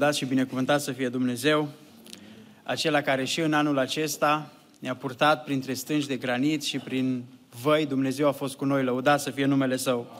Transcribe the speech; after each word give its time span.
Amin, 0.00 0.12
lăudat 0.12 0.28
și 0.28 0.34
binecuvântat 0.34 0.80
să 0.80 0.92
fie 0.92 1.08
Dumnezeu, 1.08 1.68
acela 2.62 3.00
care 3.00 3.24
și 3.24 3.40
în 3.40 3.52
anul 3.52 3.78
acesta 3.78 4.52
ne-a 4.78 4.94
purtat 4.94 5.44
printre 5.44 5.74
stânci 5.74 6.06
de 6.06 6.16
granit 6.16 6.62
și 6.62 6.78
prin 6.78 7.24
văi 7.62 7.86
Dumnezeu 7.86 8.28
a 8.28 8.32
fost 8.32 8.56
cu 8.56 8.64
noi, 8.64 8.84
lăudat 8.84 9.20
să 9.20 9.30
fie 9.30 9.44
numele 9.44 9.76
Său. 9.76 10.19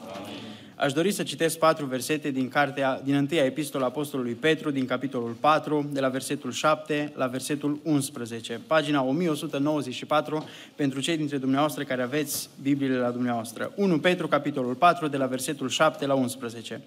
Amin. 0.80 0.92
Aș 0.92 0.92
dori 0.92 1.12
să 1.12 1.22
citesc 1.22 1.58
patru 1.58 1.86
versete 1.86 2.30
din, 2.30 2.48
cartea, 2.48 3.00
din 3.04 3.14
întâia 3.14 3.44
epistola 3.44 3.86
Apostolului 3.86 4.32
Petru, 4.32 4.70
din 4.70 4.86
capitolul 4.86 5.36
4, 5.40 5.88
de 5.92 6.00
la 6.00 6.08
versetul 6.08 6.52
7 6.52 7.12
la 7.14 7.26
versetul 7.26 7.80
11. 7.82 8.60
Pagina 8.66 9.02
1194 9.02 10.48
pentru 10.74 11.00
cei 11.00 11.16
dintre 11.16 11.36
dumneavoastră 11.36 11.84
care 11.84 12.02
aveți 12.02 12.48
Bibliile 12.62 12.98
la 12.98 13.10
dumneavoastră. 13.10 13.72
1 13.76 13.98
Petru, 13.98 14.28
capitolul 14.28 14.74
4, 14.74 15.08
de 15.08 15.16
la 15.16 15.26
versetul 15.26 15.68
7 15.68 16.06
la 16.06 16.14
11. 16.14 16.80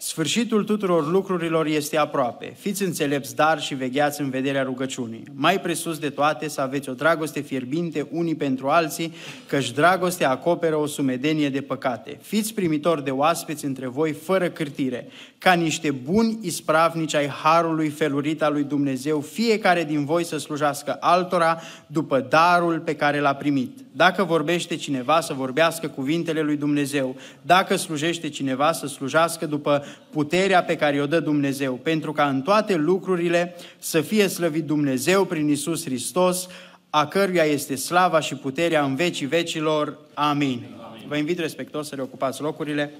Sfârșitul 0.00 0.64
tuturor 0.64 1.10
lucrurilor 1.10 1.66
este 1.66 1.96
aproape. 1.96 2.54
Fiți 2.58 2.82
înțelepți, 2.82 3.34
dar 3.34 3.60
și 3.60 3.74
vegheați 3.74 4.20
în 4.20 4.30
vederea 4.30 4.62
rugăciunii. 4.62 5.22
Mai 5.32 5.60
presus 5.60 5.98
de 5.98 6.10
toate 6.10 6.48
să 6.48 6.60
aveți 6.60 6.88
o 6.88 6.92
dragoste 6.92 7.40
fierbinte 7.40 8.08
unii 8.10 8.34
pentru 8.34 8.68
alții, 8.68 9.12
căci 9.46 9.72
dragostea 9.72 10.30
acoperă 10.30 10.76
o 10.76 10.86
sumedenie 10.86 11.50
de 11.50 11.60
păcate. 11.60 12.18
Fiți 12.22 12.54
primitori 12.54 13.04
de 13.04 13.10
oaspeți 13.38 13.64
între 13.64 13.86
voi 13.86 14.12
fără 14.12 14.48
cârtire, 14.48 15.06
ca 15.38 15.52
niște 15.52 15.90
buni 15.90 16.38
ispravnici 16.40 17.14
ai 17.14 17.26
harului 17.26 17.88
felurit 17.88 18.42
al 18.42 18.52
lui 18.52 18.64
Dumnezeu, 18.64 19.20
fiecare 19.20 19.84
din 19.84 20.04
voi 20.04 20.24
să 20.24 20.38
slujească 20.38 20.96
altora 21.00 21.60
după 21.86 22.26
darul 22.28 22.80
pe 22.80 22.94
care 22.94 23.20
l-a 23.20 23.34
primit. 23.34 23.78
Dacă 23.92 24.24
vorbește 24.24 24.76
cineva, 24.76 25.20
să 25.20 25.32
vorbească 25.32 25.88
cuvintele 25.88 26.40
lui 26.40 26.56
Dumnezeu. 26.56 27.16
Dacă 27.42 27.76
slujește 27.76 28.28
cineva, 28.28 28.72
să 28.72 28.86
slujească 28.86 29.46
după 29.46 29.84
puterea 30.10 30.62
pe 30.62 30.76
care 30.76 31.00
o 31.00 31.06
dă 31.06 31.20
Dumnezeu, 31.20 31.74
pentru 31.74 32.12
ca 32.12 32.28
în 32.28 32.42
toate 32.42 32.74
lucrurile 32.74 33.54
să 33.78 34.00
fie 34.00 34.28
slăvit 34.28 34.64
Dumnezeu 34.64 35.24
prin 35.24 35.48
Isus 35.48 35.84
Hristos, 35.84 36.48
a 36.90 37.06
căruia 37.06 37.44
este 37.44 37.74
slava 37.74 38.20
și 38.20 38.34
puterea 38.34 38.84
în 38.84 38.94
vecii 38.94 39.26
vecilor. 39.26 39.98
Amin. 40.14 40.66
Amin. 40.88 41.04
Vă 41.08 41.16
invit 41.16 41.38
respectos 41.38 41.88
să 41.88 41.94
reocupați 41.94 42.40
locurile. 42.40 42.92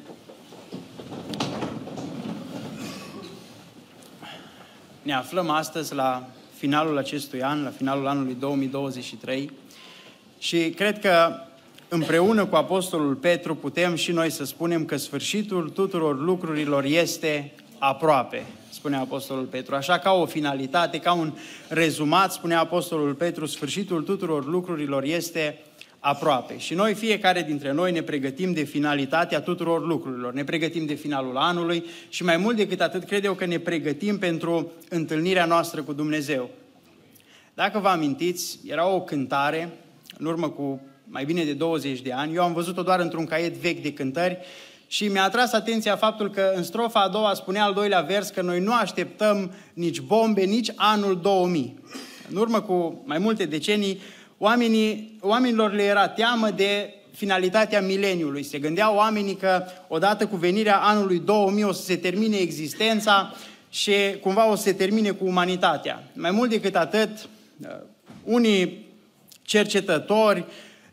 Ne 5.08 5.14
aflăm 5.14 5.50
astăzi 5.50 5.94
la 5.94 6.28
finalul 6.56 6.98
acestui 6.98 7.42
an, 7.42 7.62
la 7.62 7.70
finalul 7.70 8.06
anului 8.06 8.36
2023 8.40 9.50
și 10.38 10.70
cred 10.70 11.00
că 11.00 11.34
împreună 11.88 12.46
cu 12.46 12.56
Apostolul 12.56 13.14
Petru 13.14 13.54
putem 13.54 13.94
și 13.94 14.12
noi 14.12 14.30
să 14.30 14.44
spunem 14.44 14.84
că 14.84 14.96
sfârșitul 14.96 15.68
tuturor 15.68 16.20
lucrurilor 16.20 16.84
este 16.84 17.52
aproape, 17.78 18.46
spune 18.70 18.96
Apostolul 18.96 19.44
Petru. 19.44 19.74
Așa 19.74 19.98
ca 19.98 20.12
o 20.12 20.26
finalitate, 20.26 20.98
ca 20.98 21.12
un 21.12 21.32
rezumat, 21.68 22.32
spune 22.32 22.54
Apostolul 22.54 23.14
Petru, 23.14 23.46
sfârșitul 23.46 24.02
tuturor 24.02 24.46
lucrurilor 24.46 25.02
este 25.02 25.58
aproape. 26.08 26.58
Și 26.58 26.74
noi, 26.74 26.94
fiecare 26.94 27.42
dintre 27.42 27.72
noi, 27.72 27.92
ne 27.92 28.02
pregătim 28.02 28.52
de 28.52 28.62
finalitatea 28.62 29.40
tuturor 29.40 29.86
lucrurilor. 29.86 30.32
Ne 30.32 30.44
pregătim 30.44 30.86
de 30.86 30.94
finalul 30.94 31.36
anului 31.36 31.84
și 32.08 32.24
mai 32.24 32.36
mult 32.36 32.56
decât 32.56 32.80
atât, 32.80 33.04
cred 33.04 33.24
eu 33.24 33.34
că 33.34 33.46
ne 33.46 33.58
pregătim 33.58 34.18
pentru 34.18 34.72
întâlnirea 34.88 35.44
noastră 35.44 35.82
cu 35.82 35.92
Dumnezeu. 35.92 36.50
Dacă 37.54 37.78
vă 37.78 37.88
amintiți, 37.88 38.58
era 38.66 38.88
o 38.88 39.00
cântare, 39.00 39.72
în 40.18 40.26
urmă 40.26 40.48
cu 40.48 40.80
mai 41.04 41.24
bine 41.24 41.44
de 41.44 41.52
20 41.52 42.00
de 42.00 42.12
ani. 42.12 42.34
Eu 42.34 42.42
am 42.42 42.52
văzut-o 42.52 42.82
doar 42.82 43.00
într-un 43.00 43.24
caiet 43.24 43.54
vechi 43.54 43.82
de 43.82 43.92
cântări 43.92 44.38
și 44.86 45.08
mi-a 45.08 45.22
atras 45.22 45.52
atenția 45.52 45.96
faptul 45.96 46.30
că 46.30 46.52
în 46.54 46.62
strofa 46.62 47.00
a 47.00 47.08
doua 47.08 47.34
spunea 47.34 47.64
al 47.64 47.74
doilea 47.74 48.00
vers 48.00 48.28
că 48.28 48.42
noi 48.42 48.60
nu 48.60 48.72
așteptăm 48.72 49.50
nici 49.74 50.00
bombe, 50.00 50.42
nici 50.42 50.70
anul 50.74 51.20
2000. 51.20 51.78
În 52.30 52.36
urmă 52.36 52.60
cu 52.60 53.02
mai 53.04 53.18
multe 53.18 53.44
decenii, 53.44 54.00
oamenii, 54.38 55.18
oamenilor 55.20 55.72
le 55.72 55.82
era 55.82 56.08
teamă 56.08 56.50
de 56.50 56.94
finalitatea 57.14 57.80
mileniului. 57.80 58.42
Se 58.42 58.58
gândeau 58.58 58.96
oamenii 58.96 59.36
că 59.36 59.64
odată 59.88 60.26
cu 60.26 60.36
venirea 60.36 60.78
anului 60.78 61.18
2000 61.18 61.64
o 61.64 61.72
să 61.72 61.82
se 61.82 61.96
termine 61.96 62.36
existența 62.36 63.34
și 63.70 63.92
cumva 64.20 64.50
o 64.50 64.54
să 64.54 64.62
se 64.62 64.72
termine 64.72 65.10
cu 65.10 65.24
umanitatea. 65.26 66.02
Mai 66.12 66.30
mult 66.30 66.50
decât 66.50 66.76
atât, 66.76 67.10
uh, 67.62 67.68
unii 68.24 68.86
cercetători 69.42 70.44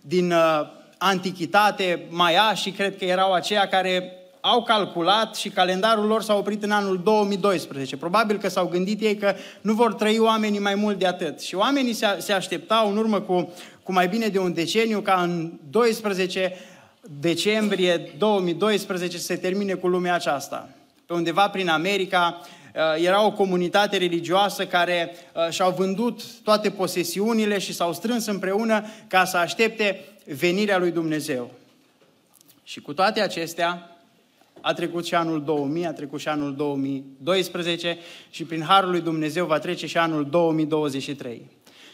din 0.01 0.31
uh, 0.31 0.61
antichitate, 0.97 2.07
și 2.53 2.71
cred 2.71 2.97
că 2.97 3.05
erau 3.05 3.33
aceia 3.33 3.67
care 3.67 4.13
au 4.47 4.63
calculat 4.63 5.35
și 5.35 5.49
calendarul 5.49 6.05
lor 6.05 6.21
s-a 6.21 6.35
oprit 6.35 6.63
în 6.63 6.71
anul 6.71 7.01
2012. 7.03 7.97
Probabil 7.97 8.37
că 8.37 8.49
s-au 8.49 8.67
gândit 8.67 9.01
ei 9.01 9.15
că 9.15 9.35
nu 9.61 9.73
vor 9.73 9.93
trăi 9.93 10.19
oamenii 10.19 10.59
mai 10.59 10.75
mult 10.75 10.99
de 10.99 11.07
atât. 11.07 11.41
Și 11.41 11.55
oamenii 11.55 11.93
se, 11.93 12.05
se 12.17 12.33
așteptau 12.33 12.89
în 12.89 12.97
urmă 12.97 13.21
cu, 13.21 13.53
cu 13.83 13.91
mai 13.91 14.07
bine 14.07 14.27
de 14.27 14.39
un 14.39 14.53
deceniu 14.53 15.01
ca 15.01 15.21
în 15.21 15.51
12 15.69 16.53
decembrie 17.19 18.13
2012 18.17 19.17
să 19.17 19.23
se 19.23 19.35
termine 19.35 19.73
cu 19.73 19.87
lumea 19.87 20.13
aceasta. 20.13 20.69
Pe 21.05 21.13
undeva 21.13 21.49
prin 21.49 21.69
America 21.69 22.41
uh, 22.41 23.03
era 23.05 23.25
o 23.25 23.31
comunitate 23.31 23.97
religioasă 23.97 24.65
care 24.65 25.15
uh, 25.33 25.49
și-au 25.49 25.71
vândut 25.71 26.21
toate 26.43 26.69
posesiunile 26.69 27.57
și 27.59 27.73
s-au 27.73 27.93
strâns 27.93 28.25
împreună 28.25 28.85
ca 29.07 29.25
să 29.25 29.37
aștepte 29.37 30.05
venirea 30.25 30.77
lui 30.77 30.91
Dumnezeu. 30.91 31.51
Și 32.63 32.81
cu 32.81 32.93
toate 32.93 33.21
acestea, 33.21 33.94
a 34.65 34.73
trecut 34.73 35.05
și 35.05 35.15
anul 35.15 35.43
2000, 35.43 35.85
a 35.85 35.93
trecut 35.93 36.19
și 36.19 36.27
anul 36.27 36.55
2012 36.55 37.97
și 38.29 38.43
prin 38.43 38.61
Harul 38.61 38.89
lui 38.89 39.01
Dumnezeu 39.01 39.45
va 39.45 39.59
trece 39.59 39.87
și 39.87 39.97
anul 39.97 40.27
2023. 40.29 41.41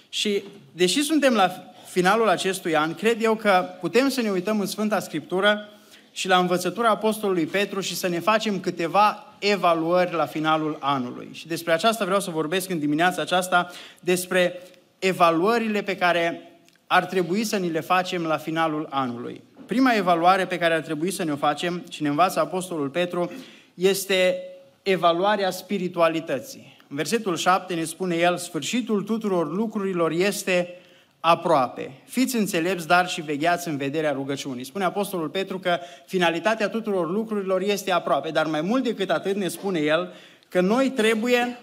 Și 0.10 0.44
deși 0.72 1.02
suntem 1.02 1.34
la 1.34 1.52
finalul 1.88 2.30
acestui 2.30 2.76
an, 2.76 2.94
cred 2.94 3.24
eu 3.24 3.36
că 3.36 3.66
putem 3.80 4.10
să 4.10 4.22
ne 4.22 4.30
uităm 4.30 4.60
în 4.60 4.66
Sfânta 4.66 5.00
Scriptură 5.00 5.68
și 6.12 6.28
la 6.28 6.38
învățătura 6.38 6.90
Apostolului 6.90 7.46
Petru 7.46 7.80
și 7.80 7.96
să 7.96 8.08
ne 8.08 8.20
facem 8.20 8.60
câteva 8.60 9.36
evaluări 9.40 10.14
la 10.14 10.26
finalul 10.26 10.78
anului. 10.80 11.30
Și 11.32 11.48
despre 11.48 11.74
aceasta 11.74 12.06
vreau 12.06 12.20
să 12.20 12.32
vorbesc 12.32 12.70
în 12.70 12.80
dimineața 12.80 13.22
aceasta, 13.22 13.72
despre 14.00 14.60
evaluările 15.00 15.82
pe 15.82 15.96
care 15.96 16.52
ar 16.88 17.06
trebui 17.06 17.44
să 17.44 17.58
ni 17.58 17.70
le 17.70 17.80
facem 17.80 18.24
la 18.24 18.38
finalul 18.38 18.88
anului. 18.90 19.42
Prima 19.72 19.94
evaluare 19.94 20.46
pe 20.46 20.58
care 20.58 20.74
ar 20.74 20.80
trebui 20.80 21.12
să 21.12 21.24
ne 21.24 21.32
o 21.32 21.36
facem, 21.36 21.84
și 21.90 22.02
ne 22.02 22.08
învață 22.08 22.40
Apostolul 22.40 22.90
Petru, 22.90 23.32
este 23.74 24.44
evaluarea 24.84 25.52
spiritualității. 25.52 26.78
În 26.90 26.96
versetul 26.96 27.36
7 27.36 27.74
ne 27.74 27.84
spune 27.84 28.16
el, 28.16 28.38
sfârșitul 28.38 29.04
tuturor 29.04 29.56
lucrurilor 29.56 30.12
este 30.12 30.76
aproape. 31.20 31.92
Fiți 32.06 32.36
înțelepți, 32.36 32.88
dar 32.88 33.10
și 33.10 33.22
vegheați 33.22 33.68
în 33.68 33.78
vederea 33.78 34.12
rugăciunii. 34.12 34.64
Spune 34.64 34.84
Apostolul 34.84 35.30
Petru 35.30 35.60
că 35.60 35.80
finalitatea 36.06 36.70
tuturor 36.70 37.10
lucrurilor 37.10 37.62
este 37.62 37.92
aproape, 37.92 38.30
dar 38.30 38.46
mai 38.46 38.62
mult 38.62 38.84
decât 38.84 39.10
atât 39.10 39.36
ne 39.36 39.48
spune 39.48 39.80
el 39.80 40.14
că 40.50 40.62
noi 40.62 40.90
trebuie 40.90 41.60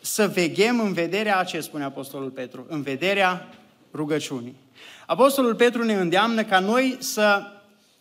să 0.00 0.26
veghem 0.34 0.80
în 0.80 0.92
vederea 0.92 1.38
a 1.38 1.44
ce 1.44 1.60
spune 1.60 1.84
Apostolul 1.84 2.30
Petru? 2.30 2.66
În 2.68 2.82
vederea 2.82 3.48
rugăciunii. 3.94 4.56
Apostolul 5.06 5.54
Petru 5.54 5.84
ne 5.84 5.94
îndeamnă 5.94 6.44
ca 6.44 6.58
noi 6.58 6.96
să 6.98 7.42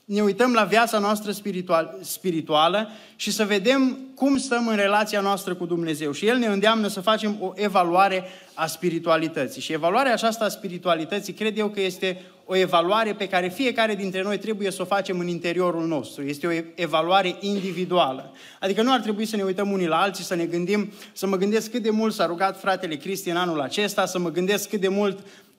ne 0.06 0.22
uităm 0.22 0.54
la 0.54 0.64
viața 0.64 1.00
noastră 1.00 1.32
spiritual, 1.32 1.98
spirituală 2.02 2.90
și 3.16 3.32
să 3.32 3.46
vedem 3.46 3.98
cum 4.16 4.38
stăm 4.38 4.68
în 4.68 4.76
relația 4.76 5.22
noastră 5.22 5.56
cu 5.56 5.66
Dumnezeu. 5.66 6.12
Și 6.12 6.28
El 6.28 6.38
ne 6.38 6.46
îndeamnă 6.46 6.88
să 6.88 7.02
facem 7.02 7.38
o 7.40 7.52
evaluare 7.56 8.24
a 8.54 8.66
spiritualității. 8.66 9.62
Și 9.62 9.74
evaluarea 9.74 10.14
aceasta 10.14 10.46
a 10.46 10.50
spiritualității 10.50 11.34
cred 11.34 11.58
eu 11.58 11.68
că 11.68 11.82
este 11.82 12.22
o 12.46 12.56
evaluare 12.56 13.14
pe 13.14 13.28
care 13.28 13.48
fiecare 13.48 13.96
dintre 13.96 14.22
noi 14.22 14.38
trebuie 14.38 14.72
să 14.72 14.82
o 14.82 14.86
facem 14.86 15.20
în 15.20 15.28
interiorul 15.28 15.88
nostru. 15.88 16.24
Este 16.24 16.48
o 16.48 16.52
evaluare 16.76 17.36
individuală. 17.40 18.34
Adică 18.60 18.82
nu 18.82 18.94
ar 18.94 19.00
trebui 19.00 19.26
să 19.26 19.36
ne 19.36 19.44
uităm 19.44 19.72
unii 19.72 19.88
la 19.88 20.02
alții, 20.02 20.24
să 20.24 20.36
ne 20.36 20.46
gândim, 20.46 20.92
să 21.14 21.28
mă 21.28 21.36
gândesc 21.36 21.72
cât 21.72 21.82
de 21.82 21.90
mult 21.90 22.14
s-a 22.14 22.26
rugat 22.26 22.60
fratele 22.60 22.96
Cristi 22.96 23.30
în 23.30 23.38
anul 23.38 23.62
acesta, 23.62 24.06
să 24.06 24.20
mă 24.20 24.30
gândesc 24.30 24.70
cât 24.70 24.82
de 24.82 24.88
mult 24.88 25.20
uh, 25.20 25.51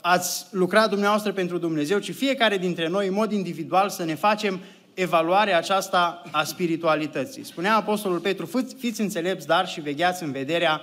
ați 0.00 0.46
lucrat 0.50 0.88
dumneavoastră 0.88 1.32
pentru 1.32 1.58
Dumnezeu, 1.58 1.98
ci 1.98 2.14
fiecare 2.14 2.58
dintre 2.58 2.88
noi, 2.88 3.06
în 3.06 3.14
mod 3.14 3.32
individual, 3.32 3.88
să 3.88 4.04
ne 4.04 4.14
facem 4.14 4.60
evaluarea 4.94 5.56
aceasta 5.56 6.22
a 6.30 6.44
spiritualității. 6.44 7.44
Spunea 7.44 7.76
Apostolul 7.76 8.18
Petru, 8.18 8.64
fiți 8.78 9.00
înțelepți, 9.00 9.46
dar 9.46 9.68
și 9.68 9.80
vegheați 9.80 10.22
în 10.22 10.32
vederea 10.32 10.80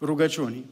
rugăciunii. 0.00 0.70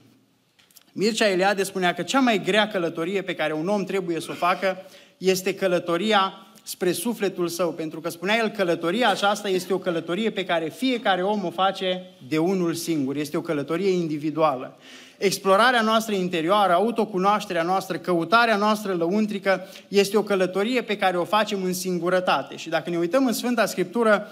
Mircea 0.92 1.28
Eliade 1.28 1.62
spunea 1.62 1.94
că 1.94 2.02
cea 2.02 2.20
mai 2.20 2.42
grea 2.42 2.68
călătorie 2.68 3.22
pe 3.22 3.34
care 3.34 3.52
un 3.52 3.68
om 3.68 3.84
trebuie 3.84 4.20
să 4.20 4.28
o 4.30 4.34
facă 4.34 4.76
este 5.18 5.54
călătoria 5.54 6.46
spre 6.62 6.92
sufletul 6.92 7.48
său, 7.48 7.72
pentru 7.72 8.00
că 8.00 8.08
spunea 8.08 8.36
el, 8.36 8.48
călătoria 8.48 9.08
aceasta 9.08 9.48
este 9.48 9.72
o 9.72 9.78
călătorie 9.78 10.30
pe 10.30 10.44
care 10.44 10.68
fiecare 10.68 11.22
om 11.22 11.44
o 11.44 11.50
face 11.50 12.02
de 12.28 12.38
unul 12.38 12.74
singur, 12.74 13.16
este 13.16 13.36
o 13.36 13.40
călătorie 13.40 13.90
individuală. 13.90 14.78
Explorarea 15.24 15.82
noastră 15.82 16.14
interioară, 16.14 16.72
autocunoașterea 16.72 17.62
noastră, 17.62 17.96
căutarea 17.96 18.56
noastră 18.56 18.94
lăuntrică 18.94 19.66
este 19.88 20.16
o 20.16 20.22
călătorie 20.22 20.82
pe 20.82 20.96
care 20.96 21.16
o 21.16 21.24
facem 21.24 21.62
în 21.62 21.72
singurătate. 21.74 22.56
Și 22.56 22.68
dacă 22.68 22.90
ne 22.90 22.96
uităm 22.96 23.26
în 23.26 23.32
Sfânta 23.32 23.66
Scriptură, 23.66 24.30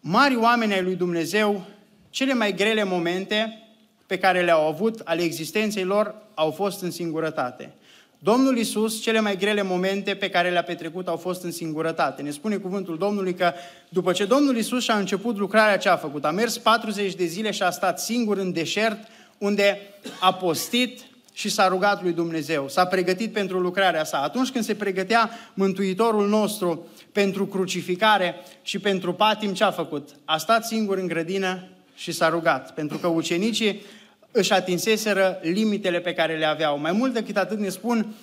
mari 0.00 0.36
oameni 0.36 0.72
ai 0.72 0.82
lui 0.82 0.94
Dumnezeu 0.94 1.64
cele 2.10 2.34
mai 2.34 2.54
grele 2.54 2.84
momente 2.84 3.62
pe 4.06 4.18
care 4.18 4.42
le-au 4.42 4.68
avut 4.68 5.00
ale 5.04 5.22
existenței 5.22 5.84
lor 5.84 6.14
au 6.34 6.50
fost 6.50 6.82
în 6.82 6.90
singurătate. 6.90 7.74
Domnul 8.18 8.58
Isus, 8.58 9.02
cele 9.02 9.20
mai 9.20 9.36
grele 9.36 9.62
momente 9.62 10.14
pe 10.14 10.30
care 10.30 10.50
le-a 10.50 10.62
petrecut 10.62 11.08
au 11.08 11.16
fost 11.16 11.42
în 11.44 11.52
singurătate. 11.52 12.22
Ne 12.22 12.30
spune 12.30 12.56
cuvântul 12.56 12.98
Domnului 12.98 13.34
că 13.34 13.52
după 13.88 14.12
ce 14.12 14.24
Domnul 14.24 14.56
Isus 14.56 14.82
și-a 14.82 14.96
început 14.96 15.36
lucrarea 15.36 15.78
ce 15.78 15.88
a 15.88 15.96
făcut, 15.96 16.24
a 16.24 16.30
mers 16.30 16.58
40 16.58 17.14
de 17.14 17.24
zile 17.24 17.50
și 17.50 17.62
a 17.62 17.70
stat 17.70 18.00
singur 18.00 18.38
în 18.38 18.52
deșert, 18.52 18.98
unde 19.40 19.80
a 20.20 20.34
postit 20.34 21.00
și 21.32 21.48
s-a 21.48 21.68
rugat 21.68 22.02
lui 22.02 22.12
Dumnezeu, 22.12 22.68
s-a 22.68 22.84
pregătit 22.84 23.32
pentru 23.32 23.58
lucrarea 23.58 24.04
sa. 24.04 24.22
Atunci 24.22 24.50
când 24.50 24.64
se 24.64 24.74
pregătea 24.74 25.30
Mântuitorul 25.54 26.28
nostru 26.28 26.86
pentru 27.12 27.46
crucificare 27.46 28.34
și 28.62 28.78
pentru 28.78 29.12
patim, 29.12 29.54
ce 29.54 29.64
a 29.64 29.70
făcut? 29.70 30.08
A 30.24 30.36
stat 30.36 30.66
singur 30.66 30.98
în 30.98 31.06
grădină 31.06 31.68
și 31.94 32.12
s-a 32.12 32.28
rugat, 32.28 32.74
pentru 32.74 32.98
că 32.98 33.06
ucenicii 33.06 33.82
își 34.30 34.52
atinseseră 34.52 35.38
limitele 35.42 36.00
pe 36.00 36.12
care 36.12 36.36
le 36.36 36.44
aveau. 36.44 36.78
Mai 36.78 36.92
mult 36.92 37.12
decât 37.12 37.36
atât 37.36 37.58
ne 37.58 37.68
spun 37.68 38.14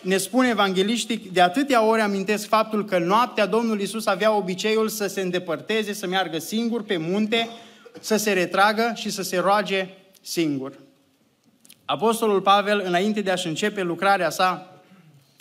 ne 0.00 0.16
spune 0.16 0.48
evanghelistic, 0.48 1.32
de 1.32 1.40
atâtea 1.40 1.82
ori 1.82 2.00
amintesc 2.00 2.48
faptul 2.48 2.84
că 2.84 2.98
noaptea 2.98 3.46
Domnul 3.46 3.80
Isus 3.80 4.06
avea 4.06 4.36
obiceiul 4.36 4.88
să 4.88 5.06
se 5.06 5.20
îndepărteze, 5.20 5.92
să 5.92 6.06
meargă 6.06 6.38
singur 6.38 6.82
pe 6.82 6.96
munte, 6.96 7.48
să 8.00 8.16
se 8.16 8.32
retragă 8.32 8.92
și 8.94 9.10
să 9.10 9.22
se 9.22 9.38
roage 9.38 9.88
singur. 10.26 10.72
Apostolul 11.84 12.40
Pavel, 12.40 12.82
înainte 12.84 13.20
de 13.20 13.30
a-și 13.30 13.46
începe 13.46 13.82
lucrarea 13.82 14.30
sa 14.30 14.80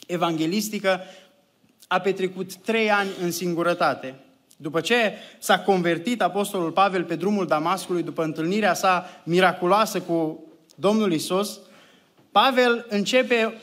evanghelistică, 0.08 1.02
a 1.88 2.00
petrecut 2.00 2.56
trei 2.56 2.92
ani 2.92 3.10
în 3.22 3.32
singurătate. 3.32 4.16
După 4.58 4.82
ce 4.82 5.14
s-a 5.40 5.60
convertit 5.60 6.22
Apostolul 6.22 6.72
Pavel 6.72 7.04
pe 7.04 7.16
drumul 7.16 7.48
Damascului, 7.48 8.04
după 8.04 8.24
întâlnirea 8.24 8.74
sa 8.74 9.10
miraculoasă 9.24 10.02
cu 10.02 10.44
Domnul 10.76 11.14
Isus, 11.14 11.60
Pavel 12.32 12.86
începe, 12.90 13.54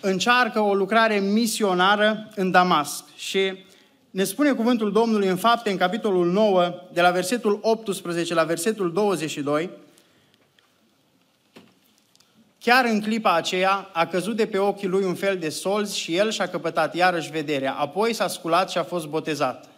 încearcă 0.00 0.60
o 0.60 0.74
lucrare 0.74 1.18
misionară 1.18 2.28
în 2.34 2.50
Damasc 2.50 3.04
și 3.16 3.52
ne 4.10 4.24
spune 4.24 4.52
cuvântul 4.52 4.92
Domnului 4.92 5.28
în 5.28 5.36
fapte, 5.36 5.70
în 5.70 5.76
capitolul 5.76 6.26
9, 6.26 6.74
de 6.92 7.00
la 7.00 7.10
versetul 7.10 7.58
18 7.62 8.34
la 8.34 8.44
versetul 8.44 8.92
22, 8.92 9.70
Chiar 12.62 12.84
în 12.84 13.00
clipa 13.00 13.34
aceea 13.34 13.90
a 13.92 14.06
căzut 14.06 14.36
de 14.36 14.46
pe 14.46 14.58
ochii 14.58 14.88
lui 14.88 15.04
un 15.04 15.14
fel 15.14 15.38
de 15.38 15.48
solzi 15.48 15.98
și 15.98 16.16
el 16.16 16.30
și-a 16.30 16.48
căpătat 16.48 16.94
iarăși 16.94 17.30
vederea. 17.30 17.72
Apoi 17.72 18.12
s-a 18.12 18.28
sculat 18.28 18.70
și 18.70 18.78
a 18.78 18.82
fost 18.82 19.06
botezat. 19.06 19.68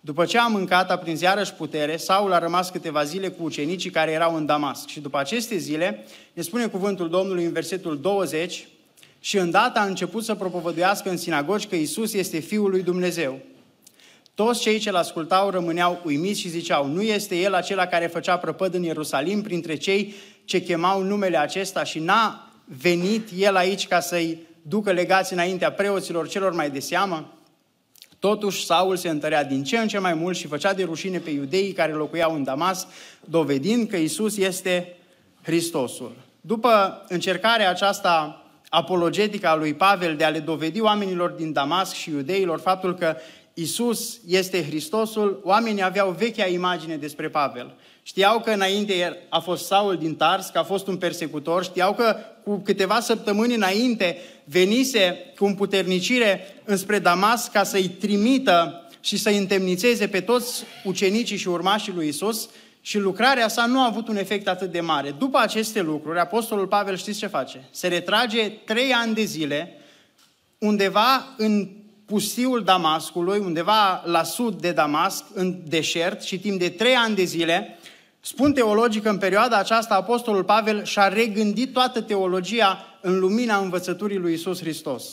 După 0.00 0.24
ce 0.24 0.38
a 0.38 0.46
mâncat, 0.46 0.90
a 0.90 0.96
prins 0.96 1.20
iarăși 1.20 1.52
putere, 1.52 1.96
Saul 1.96 2.32
a 2.32 2.38
rămas 2.38 2.70
câteva 2.70 3.04
zile 3.04 3.28
cu 3.28 3.42
ucenicii 3.42 3.90
care 3.90 4.10
erau 4.10 4.36
în 4.36 4.46
Damasc. 4.46 4.86
Și 4.86 5.00
după 5.00 5.18
aceste 5.18 5.56
zile, 5.56 6.04
ne 6.32 6.42
spune 6.42 6.66
cuvântul 6.66 7.08
Domnului 7.08 7.44
în 7.44 7.52
versetul 7.52 8.00
20, 8.00 8.66
și 9.20 9.38
îndată 9.38 9.78
a 9.78 9.84
început 9.84 10.24
să 10.24 10.34
propovăduiască 10.34 11.10
în 11.10 11.16
sinagogi 11.16 11.66
că 11.66 11.74
Isus 11.74 12.12
este 12.12 12.38
Fiul 12.38 12.70
lui 12.70 12.82
Dumnezeu. 12.82 13.38
Toți 14.34 14.60
cei 14.60 14.78
ce-l 14.78 14.94
ascultau 14.94 15.50
rămâneau 15.50 16.00
uimiți 16.04 16.40
și 16.40 16.48
ziceau, 16.48 16.86
nu 16.86 17.02
este 17.02 17.36
el 17.36 17.54
acela 17.54 17.86
care 17.86 18.06
făcea 18.06 18.38
prăpăd 18.38 18.74
în 18.74 18.82
Ierusalim 18.82 19.42
printre 19.42 19.76
cei 19.76 20.14
ce 20.44 20.62
chemau 20.62 21.02
numele 21.02 21.36
acesta 21.36 21.84
și 21.84 21.98
n-a 21.98 22.50
venit 22.64 23.28
el 23.36 23.56
aici 23.56 23.88
ca 23.88 24.00
să-i 24.00 24.38
ducă 24.62 24.92
legați 24.92 25.32
înaintea 25.32 25.72
preoților 25.72 26.28
celor 26.28 26.52
mai 26.54 26.70
de 26.70 26.78
seamă? 26.78 27.32
Totuși, 28.18 28.64
Saul 28.64 28.96
se 28.96 29.08
întărea 29.08 29.44
din 29.44 29.64
ce 29.64 29.78
în 29.78 29.88
ce 29.88 29.98
mai 29.98 30.14
mult 30.14 30.36
și 30.36 30.46
făcea 30.46 30.74
de 30.74 30.84
rușine 30.84 31.18
pe 31.18 31.30
iudeii 31.30 31.72
care 31.72 31.92
locuiau 31.92 32.34
în 32.34 32.44
Damas, 32.44 32.86
dovedind 33.24 33.88
că 33.88 33.96
Isus 33.96 34.36
este 34.36 34.96
Hristosul. 35.42 36.16
După 36.40 37.04
încercarea 37.08 37.70
aceasta 37.70 38.41
apologetică 38.74 39.48
a 39.48 39.56
lui 39.56 39.74
Pavel 39.74 40.16
de 40.16 40.24
a 40.24 40.28
le 40.28 40.38
dovedi 40.38 40.80
oamenilor 40.80 41.30
din 41.30 41.52
Damasc 41.52 41.94
și 41.94 42.10
iudeilor 42.10 42.60
faptul 42.60 42.94
că 42.94 43.16
Isus 43.54 44.18
este 44.26 44.64
Hristosul, 44.64 45.40
oamenii 45.44 45.82
aveau 45.82 46.10
vechea 46.10 46.46
imagine 46.46 46.96
despre 46.96 47.28
Pavel. 47.28 47.74
Știau 48.02 48.40
că 48.40 48.50
înainte 48.50 49.18
a 49.28 49.38
fost 49.38 49.66
Saul 49.66 49.96
din 49.96 50.14
Tars, 50.14 50.48
că 50.48 50.58
a 50.58 50.62
fost 50.62 50.86
un 50.86 50.96
persecutor, 50.96 51.64
știau 51.64 51.94
că 51.94 52.16
cu 52.44 52.56
câteva 52.56 53.00
săptămâni 53.00 53.54
înainte 53.54 54.16
venise 54.44 55.32
cu 55.36 55.44
împuternicire 55.44 56.40
înspre 56.64 56.98
Damas 56.98 57.48
ca 57.48 57.62
să-i 57.62 57.88
trimită 57.88 58.86
și 59.00 59.16
să-i 59.16 59.38
întemnițeze 59.38 60.08
pe 60.08 60.20
toți 60.20 60.64
ucenicii 60.84 61.36
și 61.36 61.48
urmașii 61.48 61.92
lui 61.92 62.08
Isus 62.08 62.48
și 62.84 62.98
lucrarea 62.98 63.48
sa 63.48 63.66
nu 63.66 63.80
a 63.80 63.86
avut 63.86 64.08
un 64.08 64.16
efect 64.16 64.48
atât 64.48 64.70
de 64.70 64.80
mare. 64.80 65.10
După 65.10 65.38
aceste 65.38 65.80
lucruri, 65.80 66.18
Apostolul 66.18 66.66
Pavel 66.66 66.96
știți 66.96 67.18
ce 67.18 67.26
face? 67.26 67.68
Se 67.70 67.88
retrage 67.88 68.48
trei 68.48 68.92
ani 68.92 69.14
de 69.14 69.24
zile 69.24 69.76
undeva 70.58 71.34
în 71.36 71.68
pustiul 72.06 72.62
Damascului, 72.64 73.38
undeva 73.38 74.02
la 74.04 74.22
sud 74.22 74.60
de 74.60 74.72
Damasc, 74.72 75.24
în 75.34 75.58
deșert 75.68 76.22
și 76.22 76.38
timp 76.38 76.58
de 76.58 76.68
trei 76.68 76.94
ani 76.94 77.14
de 77.14 77.24
zile 77.24 77.78
Spun 78.24 78.52
teologic 78.52 79.02
că 79.02 79.08
în 79.08 79.18
perioada 79.18 79.56
aceasta 79.56 79.94
Apostolul 79.94 80.44
Pavel 80.44 80.84
și-a 80.84 81.08
regândit 81.08 81.72
toată 81.72 82.00
teologia 82.00 82.98
în 83.00 83.18
lumina 83.18 83.56
învățăturii 83.56 84.18
lui 84.18 84.32
Isus 84.32 84.60
Hristos. 84.60 85.04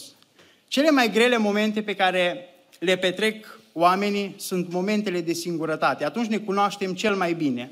Cele 0.68 0.90
mai 0.90 1.12
grele 1.12 1.38
momente 1.38 1.82
pe 1.82 1.96
care 1.96 2.50
le 2.80 2.96
petrec 2.96 3.59
oamenii 3.74 4.36
sunt 4.38 4.72
momentele 4.72 5.22
de 5.22 5.34
singurătate. 5.34 6.06
Atunci 6.06 6.28
ne 6.28 6.38
cunoaștem 6.38 6.94
cel 6.94 7.16
mai 7.16 7.34
bine. 7.34 7.72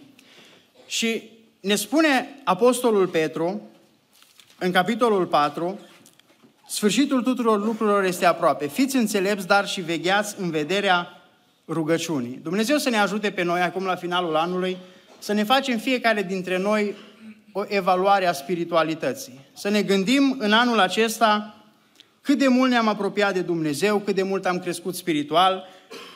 Și 0.88 1.24
ne 1.60 1.76
spune 1.76 2.28
Apostolul 2.44 3.08
Petru, 3.08 3.62
în 4.60 4.72
capitolul 4.72 5.26
4, 5.26 5.80
sfârșitul 6.68 7.22
tuturor 7.24 7.66
lucrurilor 7.66 8.04
este 8.04 8.26
aproape. 8.26 8.68
Fiți 8.68 8.96
înțelepți, 8.96 9.48
dar 9.48 9.68
și 9.68 9.82
vegheați 9.82 10.36
în 10.40 10.50
vederea 10.50 11.22
rugăciunii. 11.68 12.40
Dumnezeu 12.44 12.78
să 12.78 12.90
ne 12.90 12.98
ajute 12.98 13.32
pe 13.32 13.44
noi 13.44 13.62
acum 13.62 13.86
la 13.86 13.96
finalul 13.96 14.36
anului 14.36 14.78
să 15.20 15.34
ne 15.34 15.44
facem 15.44 15.78
fiecare 15.78 16.24
dintre 16.24 16.58
noi 16.58 16.96
o 17.52 17.64
evaluare 17.68 18.26
a 18.26 18.32
spiritualității. 18.32 19.40
Să 19.54 19.70
ne 19.70 19.82
gândim 19.82 20.36
în 20.40 20.54
anul 20.54 20.80
acesta 20.80 21.56
cât 22.22 22.38
de 22.38 22.48
mult 22.48 22.70
ne-am 22.70 22.88
apropiat 22.88 23.34
de 23.34 23.42
Dumnezeu, 23.42 24.00
cât 24.00 24.16
de 24.16 24.24
mult 24.24 24.46
am 24.46 24.60
crescut 24.60 24.96
spiritual, 24.96 25.64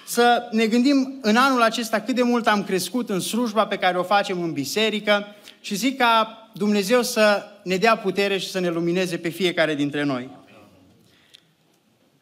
să 0.06 0.48
ne 0.52 0.68
gândim 0.68 1.20
în 1.22 1.36
anul 1.36 1.62
acesta 1.62 2.02
cât 2.02 2.16
de 2.16 2.24
mult 2.24 2.48
am 2.48 2.64
crescut 2.64 3.10
în 3.10 3.20
slujba 3.20 3.68
pe 3.68 3.78
care 3.78 3.98
o 3.98 4.04
facem 4.04 4.42
în 4.42 4.52
biserică 4.54 5.36
și 5.62 5.76
zic 5.76 5.98
ca 5.98 6.38
Dumnezeu 6.54 7.02
să 7.02 7.44
ne 7.64 7.76
dea 7.76 7.98
putere 7.98 8.38
și 8.38 8.50
să 8.50 8.60
ne 8.60 8.70
lumineze 8.70 9.18
pe 9.18 9.30
fiecare 9.30 9.76
dintre 9.76 10.04
noi. 10.04 10.30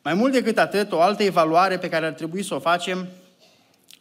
Mai 0.04 0.14
mult 0.14 0.32
decât 0.32 0.58
atât, 0.58 0.92
o 0.92 1.02
altă 1.02 1.24
evaluare 1.24 1.78
pe 1.78 1.90
care 1.90 2.06
ar 2.06 2.12
trebui 2.12 2.44
să 2.44 2.56
o 2.56 2.60
facem 2.60 3.08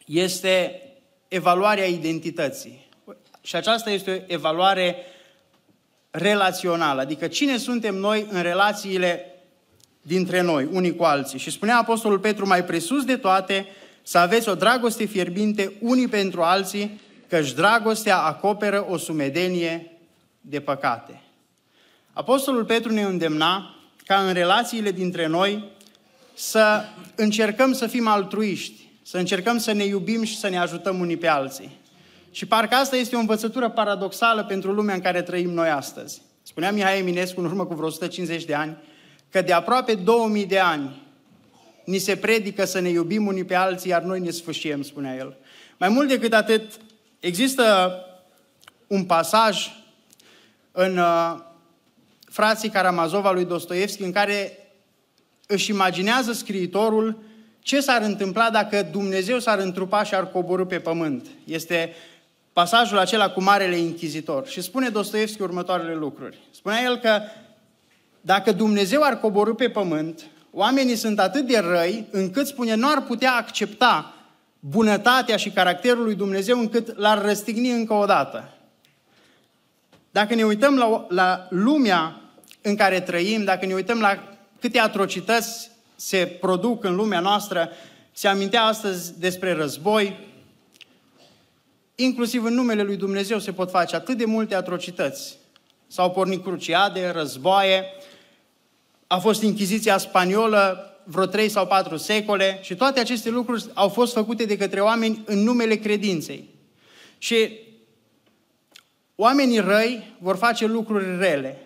este 0.05 0.81
evaluarea 1.27 1.85
identității. 1.85 2.87
Și 3.41 3.55
aceasta 3.55 3.89
este 3.89 4.11
o 4.11 4.33
evaluare 4.33 4.95
relațională, 6.11 7.01
adică 7.01 7.27
cine 7.27 7.57
suntem 7.57 7.95
noi 7.95 8.27
în 8.29 8.41
relațiile 8.41 9.28
dintre 10.09 10.41
noi, 10.41 10.67
unii 10.71 10.95
cu 10.95 11.03
alții. 11.03 11.39
Și 11.39 11.51
spunea 11.51 11.77
Apostolul 11.77 12.19
Petru 12.19 12.47
mai 12.47 12.63
presus 12.63 13.03
de 13.03 13.17
toate 13.17 13.65
să 14.01 14.17
aveți 14.17 14.49
o 14.49 14.55
dragoste 14.55 15.05
fierbinte 15.05 15.73
unii 15.79 16.07
pentru 16.07 16.41
alții, 16.41 16.99
căci 17.27 17.51
dragostea 17.51 18.17
acoperă 18.17 18.85
o 18.89 18.97
sumedenie 18.97 19.91
de 20.41 20.59
păcate. 20.59 21.21
Apostolul 22.13 22.65
Petru 22.65 22.91
ne 22.91 23.01
îndemna 23.01 23.75
ca 24.05 24.15
în 24.15 24.33
relațiile 24.33 24.91
dintre 24.91 25.27
noi 25.27 25.63
să 26.33 26.83
încercăm 27.15 27.73
să 27.73 27.87
fim 27.87 28.07
altruiști, 28.07 28.89
să 29.03 29.17
încercăm 29.17 29.57
să 29.57 29.71
ne 29.71 29.83
iubim 29.83 30.23
și 30.23 30.37
să 30.37 30.49
ne 30.49 30.59
ajutăm 30.59 30.99
unii 30.99 31.17
pe 31.17 31.27
alții. 31.27 31.77
Și 32.31 32.45
parcă 32.45 32.75
asta 32.75 32.95
este 32.95 33.15
o 33.15 33.19
învățătură 33.19 33.69
paradoxală 33.69 34.43
pentru 34.43 34.71
lumea 34.71 34.95
în 34.95 35.01
care 35.01 35.21
trăim 35.21 35.49
noi 35.49 35.69
astăzi. 35.69 36.21
Spunea 36.43 36.71
Mihai 36.71 36.99
Eminescu 36.99 37.39
în 37.39 37.45
urmă 37.45 37.65
cu 37.65 37.73
vreo 37.73 37.87
150 37.87 38.45
de 38.45 38.53
ani 38.53 38.77
că 39.31 39.41
de 39.41 39.53
aproape 39.53 39.93
2000 39.93 40.45
de 40.45 40.59
ani 40.59 41.01
ni 41.85 41.97
se 41.97 42.15
predică 42.15 42.65
să 42.65 42.79
ne 42.79 42.89
iubim 42.89 43.27
unii 43.27 43.43
pe 43.43 43.55
alții, 43.55 43.89
iar 43.89 44.01
noi 44.01 44.19
ne 44.19 44.29
sfâșiem, 44.29 44.81
spunea 44.81 45.15
el. 45.15 45.37
Mai 45.77 45.89
mult 45.89 46.07
decât 46.07 46.33
atât, 46.33 46.71
există 47.19 47.93
un 48.87 49.03
pasaj 49.03 49.71
în 50.71 50.97
uh, 50.97 51.37
frații 52.25 52.69
Karamazov 52.69 53.25
lui 53.31 53.45
Dostoevski 53.45 54.03
în 54.03 54.11
care 54.11 54.57
își 55.47 55.69
imaginează 55.69 56.31
scriitorul 56.31 57.17
ce 57.59 57.79
s-ar 57.79 58.01
întâmpla 58.01 58.49
dacă 58.49 58.87
Dumnezeu 58.91 59.39
s-ar 59.39 59.59
întrupa 59.59 60.03
și 60.03 60.15
ar 60.15 60.31
coborâ 60.31 60.65
pe 60.65 60.79
pământ? 60.79 61.27
Este 61.43 61.93
pasajul 62.53 62.97
acela 62.97 63.29
cu 63.29 63.41
Marele 63.41 63.77
Inchizitor. 63.77 64.47
Și 64.47 64.61
spune 64.61 64.89
Dostoevski 64.89 65.41
următoarele 65.41 65.95
lucruri. 65.95 66.37
Spunea 66.51 66.81
el 66.83 66.97
că 66.97 67.21
dacă 68.21 68.51
Dumnezeu 68.51 69.03
ar 69.03 69.19
coborâ 69.19 69.53
pe 69.53 69.69
pământ, 69.69 70.25
oamenii 70.51 70.95
sunt 70.95 71.19
atât 71.19 71.47
de 71.47 71.59
răi 71.59 72.07
încât, 72.11 72.47
spune, 72.47 72.75
nu 72.75 72.89
ar 72.89 73.03
putea 73.03 73.33
accepta 73.33 74.13
bunătatea 74.59 75.37
și 75.37 75.49
caracterul 75.49 76.03
lui 76.03 76.15
Dumnezeu 76.15 76.59
încât 76.59 76.97
l-ar 76.97 77.21
răstigni 77.21 77.71
încă 77.71 77.93
o 77.93 78.05
dată. 78.05 78.53
Dacă 80.11 80.35
ne 80.35 80.43
uităm 80.43 80.77
la, 80.77 81.05
la 81.09 81.47
lumea 81.49 82.21
în 82.61 82.75
care 82.75 82.99
trăim, 82.99 83.43
dacă 83.43 83.65
ne 83.65 83.73
uităm 83.73 83.99
la 83.99 84.37
câte 84.59 84.79
atrocități 84.79 85.71
se 85.95 86.37
produc 86.39 86.83
în 86.83 86.95
lumea 86.95 87.19
noastră, 87.19 87.69
se 88.11 88.27
amintea 88.27 88.63
astăzi 88.63 89.19
despre 89.19 89.53
război, 89.53 90.27
inclusiv 91.95 92.43
în 92.43 92.53
numele 92.53 92.83
lui 92.83 92.95
Dumnezeu 92.95 93.39
se 93.39 93.51
pot 93.51 93.69
face 93.69 93.95
atât 93.95 94.17
de 94.17 94.25
multe 94.25 94.55
atrocități. 94.55 95.37
S-au 95.87 96.11
pornit 96.11 96.43
cruciade, 96.43 97.09
războaie, 97.09 97.83
a 99.11 99.17
fost 99.17 99.41
Inchiziția 99.41 99.97
spaniolă 99.97 100.83
vreo 101.03 101.25
trei 101.25 101.49
sau 101.49 101.67
patru 101.67 101.97
secole 101.97 102.59
și 102.61 102.75
toate 102.75 102.99
aceste 102.99 103.29
lucruri 103.29 103.65
au 103.73 103.89
fost 103.89 104.13
făcute 104.13 104.45
de 104.45 104.57
către 104.57 104.79
oameni 104.79 105.21
în 105.25 105.39
numele 105.43 105.75
credinței. 105.75 106.49
Și 107.17 107.59
oamenii 109.15 109.59
răi 109.59 110.15
vor 110.19 110.35
face 110.35 110.65
lucruri 110.65 111.17
rele. 111.17 111.63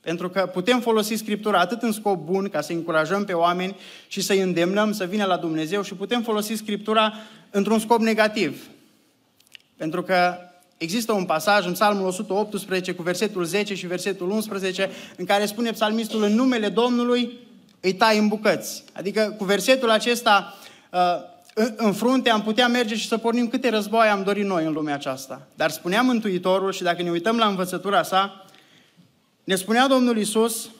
Pentru 0.00 0.30
că 0.30 0.46
putem 0.46 0.80
folosi 0.80 1.14
Scriptura 1.14 1.60
atât 1.60 1.82
în 1.82 1.92
scop 1.92 2.24
bun, 2.24 2.48
ca 2.48 2.60
să 2.60 2.72
încurajăm 2.72 3.24
pe 3.24 3.32
oameni 3.32 3.76
și 4.08 4.20
să-i 4.20 4.40
îndemnăm 4.40 4.92
să 4.92 5.04
vină 5.04 5.24
la 5.24 5.36
Dumnezeu 5.36 5.82
și 5.82 5.94
putem 5.94 6.22
folosi 6.22 6.54
Scriptura 6.54 7.14
într-un 7.50 7.78
scop 7.78 8.00
negativ. 8.00 8.66
Pentru 9.76 10.02
că 10.02 10.36
există 10.76 11.12
un 11.12 11.24
pasaj 11.24 11.66
în 11.66 11.72
Psalmul 11.72 12.06
118 12.06 12.92
cu 12.94 13.02
versetul 13.02 13.44
10 13.44 13.74
și 13.74 13.86
versetul 13.86 14.30
11 14.30 14.90
în 15.16 15.24
care 15.24 15.46
spune 15.46 15.70
psalmistul 15.70 16.22
în 16.22 16.34
numele 16.34 16.68
Domnului 16.68 17.38
îi 17.80 17.94
tai 17.94 18.18
în 18.18 18.28
bucăți. 18.28 18.84
Adică 18.92 19.34
cu 19.38 19.44
versetul 19.44 19.90
acesta 19.90 20.54
uh, 20.90 21.30
în 21.76 21.92
frunte 21.92 22.30
am 22.30 22.42
putea 22.42 22.68
merge 22.68 22.96
și 22.96 23.08
să 23.08 23.18
pornim 23.18 23.48
câte 23.48 23.70
războaie 23.70 24.10
am 24.10 24.22
dorit 24.22 24.44
noi 24.44 24.64
în 24.64 24.72
lumea 24.72 24.94
aceasta. 24.94 25.46
Dar 25.54 25.70
spunea 25.70 26.02
Mântuitorul 26.02 26.72
și 26.72 26.82
dacă 26.82 27.02
ne 27.02 27.10
uităm 27.10 27.36
la 27.36 27.46
învățătura 27.46 28.02
sa, 28.02 28.46
ne 29.44 29.54
spunea 29.54 29.88
Domnul 29.88 30.18
Isus 30.18 30.70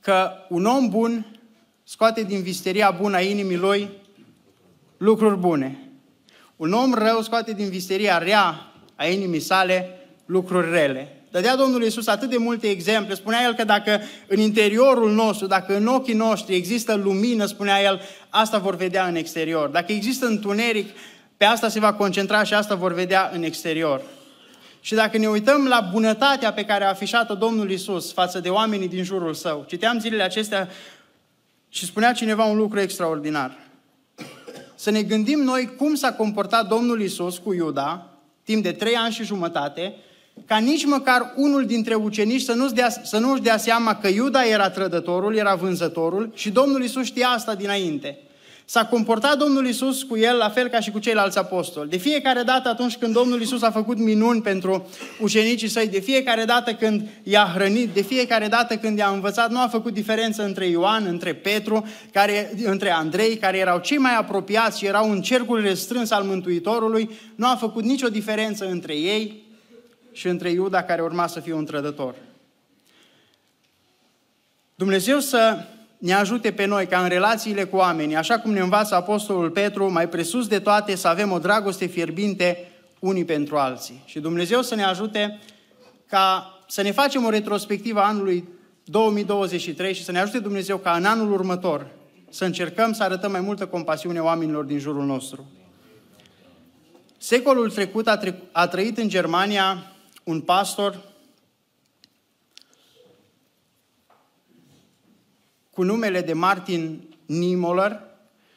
că 0.00 0.30
un 0.48 0.64
om 0.64 0.88
bun 0.88 1.38
scoate 1.84 2.22
din 2.22 2.42
visteria 2.42 2.90
bună 2.90 3.16
a 3.16 3.20
inimii 3.20 3.56
lui 3.56 3.88
lucruri 4.96 5.36
bune. 5.36 5.83
Un 6.56 6.72
om 6.72 6.94
rău 6.94 7.22
scoate 7.22 7.52
din 7.52 7.68
visteria 7.68 8.18
rea 8.18 8.72
a 8.94 9.06
inimii 9.06 9.40
sale 9.40 9.98
lucruri 10.26 10.70
rele. 10.70 11.24
Dădea 11.30 11.56
Domnul 11.56 11.82
Iisus 11.82 12.06
atât 12.06 12.30
de 12.30 12.36
multe 12.36 12.66
exemple. 12.70 13.14
Spunea 13.14 13.42
El 13.42 13.54
că 13.54 13.64
dacă 13.64 14.00
în 14.26 14.38
interiorul 14.38 15.12
nostru, 15.12 15.46
dacă 15.46 15.76
în 15.76 15.86
ochii 15.86 16.14
noștri 16.14 16.54
există 16.54 16.94
lumină, 16.94 17.46
spunea 17.46 17.82
El, 17.82 18.00
asta 18.28 18.58
vor 18.58 18.76
vedea 18.76 19.06
în 19.06 19.14
exterior. 19.14 19.68
Dacă 19.68 19.92
există 19.92 20.26
întuneric, 20.26 20.88
pe 21.36 21.44
asta 21.44 21.68
se 21.68 21.80
va 21.80 21.92
concentra 21.92 22.42
și 22.42 22.54
asta 22.54 22.74
vor 22.74 22.92
vedea 22.92 23.30
în 23.32 23.42
exterior. 23.42 24.02
Și 24.80 24.94
dacă 24.94 25.18
ne 25.18 25.28
uităm 25.28 25.66
la 25.66 25.88
bunătatea 25.92 26.52
pe 26.52 26.64
care 26.64 26.84
a 26.84 26.88
afișat-o 26.88 27.34
Domnul 27.34 27.70
Isus 27.70 28.12
față 28.12 28.40
de 28.40 28.48
oamenii 28.48 28.88
din 28.88 29.04
jurul 29.04 29.34
său, 29.34 29.64
citeam 29.68 29.98
zilele 29.98 30.22
acestea 30.22 30.68
și 31.68 31.84
spunea 31.84 32.12
cineva 32.12 32.44
un 32.44 32.56
lucru 32.56 32.80
extraordinar. 32.80 33.56
Să 34.84 34.90
ne 34.90 35.02
gândim 35.02 35.38
noi 35.38 35.74
cum 35.76 35.94
s-a 35.94 36.12
comportat 36.12 36.68
Domnul 36.68 37.00
Isus 37.00 37.38
cu 37.38 37.52
Iuda 37.52 38.06
timp 38.42 38.62
de 38.62 38.72
trei 38.72 38.94
ani 38.94 39.12
și 39.12 39.24
jumătate, 39.24 39.94
ca 40.46 40.56
nici 40.56 40.84
măcar 40.84 41.32
unul 41.36 41.66
dintre 41.66 41.94
ucenici 41.94 42.40
să, 42.40 42.52
nu-și 42.52 42.72
dea, 42.72 42.90
să 42.90 43.18
nu-și 43.18 43.42
dea 43.42 43.56
seama 43.56 43.96
că 43.96 44.08
Iuda 44.08 44.44
era 44.44 44.70
trădătorul, 44.70 45.36
era 45.36 45.54
vânzătorul 45.54 46.30
și 46.34 46.50
Domnul 46.50 46.82
Isus 46.82 47.04
știa 47.04 47.28
asta 47.28 47.54
dinainte. 47.54 48.18
S-a 48.66 48.86
comportat 48.86 49.38
Domnul 49.38 49.66
Isus 49.66 50.02
cu 50.02 50.16
el 50.16 50.36
la 50.36 50.48
fel 50.48 50.68
ca 50.68 50.80
și 50.80 50.90
cu 50.90 50.98
ceilalți 50.98 51.38
apostoli. 51.38 51.90
De 51.90 51.96
fiecare 51.96 52.42
dată 52.42 52.68
atunci 52.68 52.96
când 52.96 53.12
Domnul 53.12 53.40
Isus 53.40 53.62
a 53.62 53.70
făcut 53.70 53.98
minuni 53.98 54.42
pentru 54.42 54.88
ucenicii 55.20 55.68
săi, 55.68 55.88
de 55.88 56.00
fiecare 56.00 56.44
dată 56.44 56.74
când 56.74 57.08
i-a 57.22 57.50
hrănit, 57.54 57.88
de 57.88 58.02
fiecare 58.02 58.48
dată 58.48 58.76
când 58.76 58.98
i-a 58.98 59.08
învățat, 59.08 59.50
nu 59.50 59.60
a 59.60 59.68
făcut 59.68 59.92
diferență 59.92 60.42
între 60.44 60.66
Ioan, 60.66 61.04
între 61.06 61.34
Petru, 61.34 61.86
care, 62.12 62.52
între 62.64 62.90
Andrei, 62.90 63.36
care 63.36 63.58
erau 63.58 63.78
cei 63.78 63.98
mai 63.98 64.16
apropiați 64.16 64.78
și 64.78 64.86
erau 64.86 65.10
în 65.10 65.22
cercul 65.22 65.60
restrâns 65.60 66.10
al 66.10 66.22
Mântuitorului, 66.22 67.10
nu 67.34 67.46
a 67.46 67.56
făcut 67.56 67.84
nicio 67.84 68.08
diferență 68.08 68.68
între 68.68 68.94
ei 68.94 69.42
și 70.12 70.28
între 70.28 70.50
Iuda, 70.50 70.82
care 70.82 71.02
urma 71.02 71.26
să 71.26 71.40
fie 71.40 71.52
un 71.52 71.64
trădător. 71.64 72.14
Dumnezeu 74.74 75.20
să 75.20 75.64
ne 76.04 76.12
ajute 76.12 76.52
pe 76.52 76.64
noi 76.64 76.86
ca 76.86 77.02
în 77.02 77.08
relațiile 77.08 77.64
cu 77.64 77.76
oamenii, 77.76 78.16
așa 78.16 78.38
cum 78.38 78.52
ne 78.52 78.60
învață 78.60 78.94
Apostolul 78.94 79.50
Petru, 79.50 79.92
mai 79.92 80.08
presus 80.08 80.46
de 80.46 80.58
toate 80.58 80.94
să 80.94 81.08
avem 81.08 81.32
o 81.32 81.38
dragoste 81.38 81.86
fierbinte 81.86 82.68
unii 82.98 83.24
pentru 83.24 83.56
alții. 83.56 84.02
Și 84.04 84.20
Dumnezeu 84.20 84.62
să 84.62 84.74
ne 84.74 84.84
ajute 84.84 85.38
ca 86.08 86.54
să 86.68 86.82
ne 86.82 86.90
facem 86.90 87.24
o 87.24 87.30
retrospectivă 87.30 88.00
a 88.00 88.06
anului 88.06 88.48
2023 88.84 89.94
și 89.94 90.04
să 90.04 90.12
ne 90.12 90.20
ajute 90.20 90.38
Dumnezeu 90.38 90.76
ca 90.76 90.92
în 90.92 91.04
anul 91.04 91.32
următor 91.32 91.86
să 92.30 92.44
încercăm 92.44 92.92
să 92.92 93.02
arătăm 93.02 93.30
mai 93.30 93.40
multă 93.40 93.66
compasiune 93.66 94.20
oamenilor 94.20 94.64
din 94.64 94.78
jurul 94.78 95.04
nostru. 95.04 95.46
Secolul 97.18 97.70
trecut 97.70 98.08
a, 98.08 98.16
tre- 98.16 98.42
a 98.52 98.66
trăit 98.66 98.98
în 98.98 99.08
Germania 99.08 99.92
un 100.24 100.40
pastor 100.40 101.00
cu 105.74 105.82
numele 105.82 106.20
de 106.20 106.32
Martin 106.32 107.08
Niemöller 107.26 108.00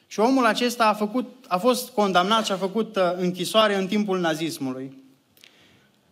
și 0.07 0.19
omul 0.19 0.45
acesta 0.45 0.87
a, 0.87 0.93
făcut, 0.93 1.45
a 1.47 1.57
fost 1.57 1.89
condamnat 1.89 2.45
și 2.45 2.51
a 2.51 2.57
făcut 2.57 2.95
uh, 2.95 3.03
închisoare 3.17 3.75
în 3.75 3.87
timpul 3.87 4.19
nazismului. 4.19 5.03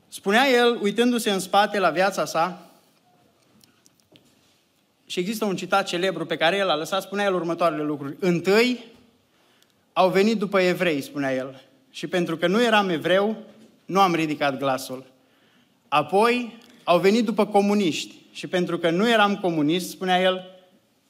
Spunea 0.08 0.48
el, 0.50 0.80
uitându-se 0.82 1.32
în 1.32 1.40
spate 1.40 1.80
la 1.80 1.90
viața 1.90 2.26
sa, 2.26 2.66
și 5.06 5.20
există 5.20 5.46
un 5.46 5.56
citat 5.56 5.86
celebru 5.86 6.26
pe 6.26 6.38
care 6.38 6.58
el 6.58 6.70
a 6.70 6.76
lăsat, 6.76 7.02
spunea 7.02 7.26
el 7.26 7.34
următoarele 7.34 7.84
lucruri. 7.84 8.16
Întâi 8.20 8.86
au 9.94 10.10
venit 10.10 10.38
după 10.38 10.60
evrei, 10.60 11.02
spunea 11.02 11.36
el. 11.36 11.62
Și 11.90 12.08
pentru 12.08 12.38
că 12.38 12.48
nu 12.48 12.64
eram 12.64 12.90
evreu, 12.90 13.38
nu 13.86 14.00
am 14.00 14.16
ridicat 14.16 14.58
glasul. 14.58 15.06
Apoi 15.88 16.60
au 16.84 17.00
venit 17.00 17.26
după 17.26 17.46
comuniști. 17.46 18.16
Și 18.32 18.48
pentru 18.48 18.78
că 18.78 18.90
nu 18.90 19.10
eram 19.10 19.38
comunist, 19.38 19.90
spunea 19.90 20.22
el, 20.22 20.55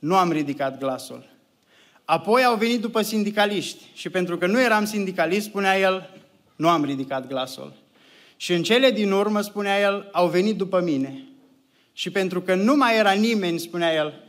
nu 0.05 0.15
am 0.15 0.31
ridicat 0.31 0.79
glasul. 0.79 1.29
Apoi 2.05 2.43
au 2.43 2.55
venit 2.55 2.81
după 2.81 3.01
sindicaliști 3.01 3.83
și 3.93 4.09
pentru 4.09 4.37
că 4.37 4.47
nu 4.47 4.61
eram 4.61 4.85
sindicalist, 4.85 5.45
spunea 5.45 5.79
el, 5.79 6.09
nu 6.55 6.69
am 6.69 6.83
ridicat 6.83 7.27
glasul. 7.27 7.73
Și 8.37 8.53
în 8.53 8.63
cele 8.63 8.91
din 8.91 9.11
urmă, 9.11 9.41
spunea 9.41 9.79
el, 9.79 10.09
au 10.11 10.27
venit 10.27 10.57
după 10.57 10.81
mine. 10.81 11.23
Și 11.93 12.09
pentru 12.09 12.41
că 12.41 12.55
nu 12.55 12.75
mai 12.75 12.97
era 12.97 13.11
nimeni, 13.11 13.59
spunea 13.59 13.93
el, 13.93 14.23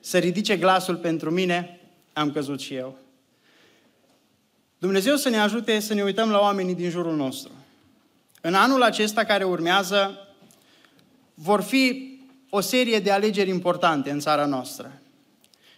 să 0.00 0.18
ridice 0.18 0.56
glasul 0.56 0.96
pentru 0.96 1.30
mine, 1.30 1.80
am 2.12 2.32
căzut 2.32 2.60
și 2.60 2.74
eu. 2.74 2.98
Dumnezeu 4.78 5.16
să 5.16 5.28
ne 5.28 5.38
ajute 5.38 5.80
să 5.80 5.94
ne 5.94 6.02
uităm 6.02 6.30
la 6.30 6.38
oamenii 6.38 6.74
din 6.74 6.90
jurul 6.90 7.16
nostru. 7.16 7.52
În 8.40 8.54
anul 8.54 8.82
acesta 8.82 9.24
care 9.24 9.44
urmează, 9.44 10.28
vor 11.34 11.62
fi 11.62 12.16
o 12.50 12.60
serie 12.60 12.98
de 12.98 13.10
alegeri 13.10 13.48
importante 13.48 14.10
în 14.10 14.20
țara 14.20 14.46
noastră. 14.46 15.02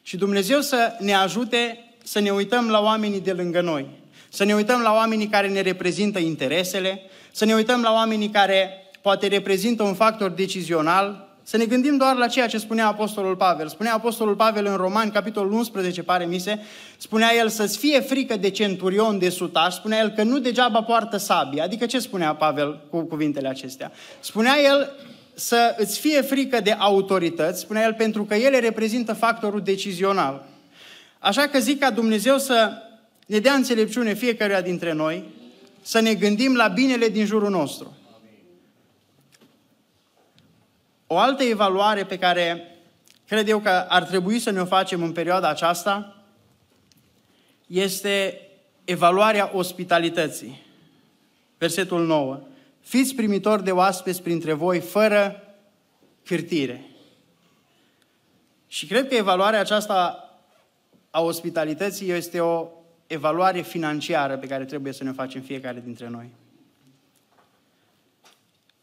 Și 0.03 0.17
Dumnezeu 0.17 0.61
să 0.61 0.93
ne 0.99 1.15
ajute 1.15 1.85
să 2.05 2.21
ne 2.21 2.31
uităm 2.31 2.69
la 2.69 2.81
oamenii 2.81 3.21
de 3.21 3.33
lângă 3.33 3.61
noi, 3.61 3.87
să 4.29 4.45
ne 4.45 4.55
uităm 4.55 4.81
la 4.81 4.93
oamenii 4.93 5.27
care 5.27 5.49
ne 5.49 5.61
reprezintă 5.61 6.19
interesele, 6.19 7.03
să 7.33 7.45
ne 7.45 7.55
uităm 7.55 7.83
la 7.83 7.93
oamenii 7.93 8.29
care 8.29 8.71
poate 9.01 9.27
reprezintă 9.27 9.83
un 9.83 9.95
factor 9.95 10.31
decizional, 10.31 11.29
să 11.43 11.57
ne 11.57 11.65
gândim 11.65 11.97
doar 11.97 12.17
la 12.17 12.27
ceea 12.27 12.47
ce 12.47 12.59
spunea 12.59 12.87
Apostolul 12.87 13.37
Pavel. 13.37 13.69
Spunea 13.69 13.95
Apostolul 13.95 14.35
Pavel 14.35 14.67
în 14.67 14.77
Romani, 14.77 15.11
capitolul 15.11 15.53
11, 15.53 16.03
pare 16.03 16.25
mi 16.25 16.39
se, 16.39 16.59
spunea 16.97 17.35
el 17.35 17.49
să-ți 17.49 17.79
fie 17.79 18.01
frică 18.01 18.37
de 18.37 18.51
centurion, 18.51 19.19
de 19.19 19.29
sutaș, 19.29 19.75
spunea 19.75 19.99
el 19.99 20.09
că 20.09 20.23
nu 20.23 20.39
degeaba 20.39 20.83
poartă 20.83 21.17
sabie. 21.17 21.63
Adică 21.63 21.87
ce 21.87 21.99
spunea 21.99 22.35
Pavel 22.35 22.81
cu 22.91 23.01
cuvintele 23.01 23.49
acestea? 23.49 23.93
Spunea 24.21 24.55
el 24.65 24.93
să 25.40 25.74
îți 25.76 25.98
fie 25.98 26.20
frică 26.20 26.61
de 26.61 26.70
autorități, 26.70 27.61
spunea 27.61 27.85
el, 27.85 27.94
pentru 27.94 28.24
că 28.24 28.35
ele 28.35 28.59
reprezintă 28.59 29.12
factorul 29.12 29.62
decizional. 29.62 30.46
Așa 31.18 31.46
că 31.46 31.59
zic 31.59 31.79
ca 31.79 31.90
Dumnezeu 31.90 32.38
să 32.38 32.72
ne 33.26 33.38
dea 33.38 33.53
înțelepciune 33.53 34.14
fiecăruia 34.14 34.61
dintre 34.61 34.92
noi, 34.92 35.24
să 35.83 36.00
ne 36.00 36.14
gândim 36.14 36.55
la 36.55 36.68
binele 36.68 37.09
din 37.09 37.24
jurul 37.24 37.50
nostru. 37.50 37.96
O 41.07 41.18
altă 41.18 41.42
evaluare 41.42 42.05
pe 42.05 42.18
care 42.18 42.76
cred 43.26 43.48
eu 43.48 43.59
că 43.59 43.87
ar 43.88 44.03
trebui 44.03 44.38
să 44.38 44.50
ne 44.50 44.61
o 44.61 44.64
facem 44.64 45.03
în 45.03 45.12
perioada 45.12 45.48
aceasta 45.48 46.24
este 47.66 48.40
evaluarea 48.85 49.50
ospitalității. 49.55 50.66
Versetul 51.59 52.07
9. 52.07 52.40
Fiți 52.81 53.14
primitori 53.14 53.64
de 53.64 53.71
oaspeți 53.71 54.23
printre 54.23 54.53
voi 54.53 54.81
fără 54.81 55.43
cârtire. 56.25 56.85
Și 58.66 58.87
cred 58.87 59.09
că 59.09 59.14
evaluarea 59.14 59.61
aceasta 59.61 60.25
a 61.11 61.21
ospitalității 61.21 62.11
este 62.11 62.40
o 62.40 62.69
evaluare 63.07 63.61
financiară 63.61 64.37
pe 64.37 64.47
care 64.47 64.64
trebuie 64.64 64.93
să 64.93 65.05
ne 65.05 65.12
facem 65.12 65.40
fiecare 65.40 65.83
dintre 65.85 66.09
noi. 66.09 66.31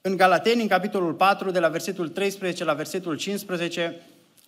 În 0.01 0.17
Galateni, 0.17 0.61
în 0.61 0.67
capitolul 0.67 1.13
4, 1.13 1.51
de 1.51 1.59
la 1.59 1.67
versetul 1.67 2.09
13 2.09 2.63
la 2.63 2.73
versetul 2.73 3.17
15, 3.17 4.01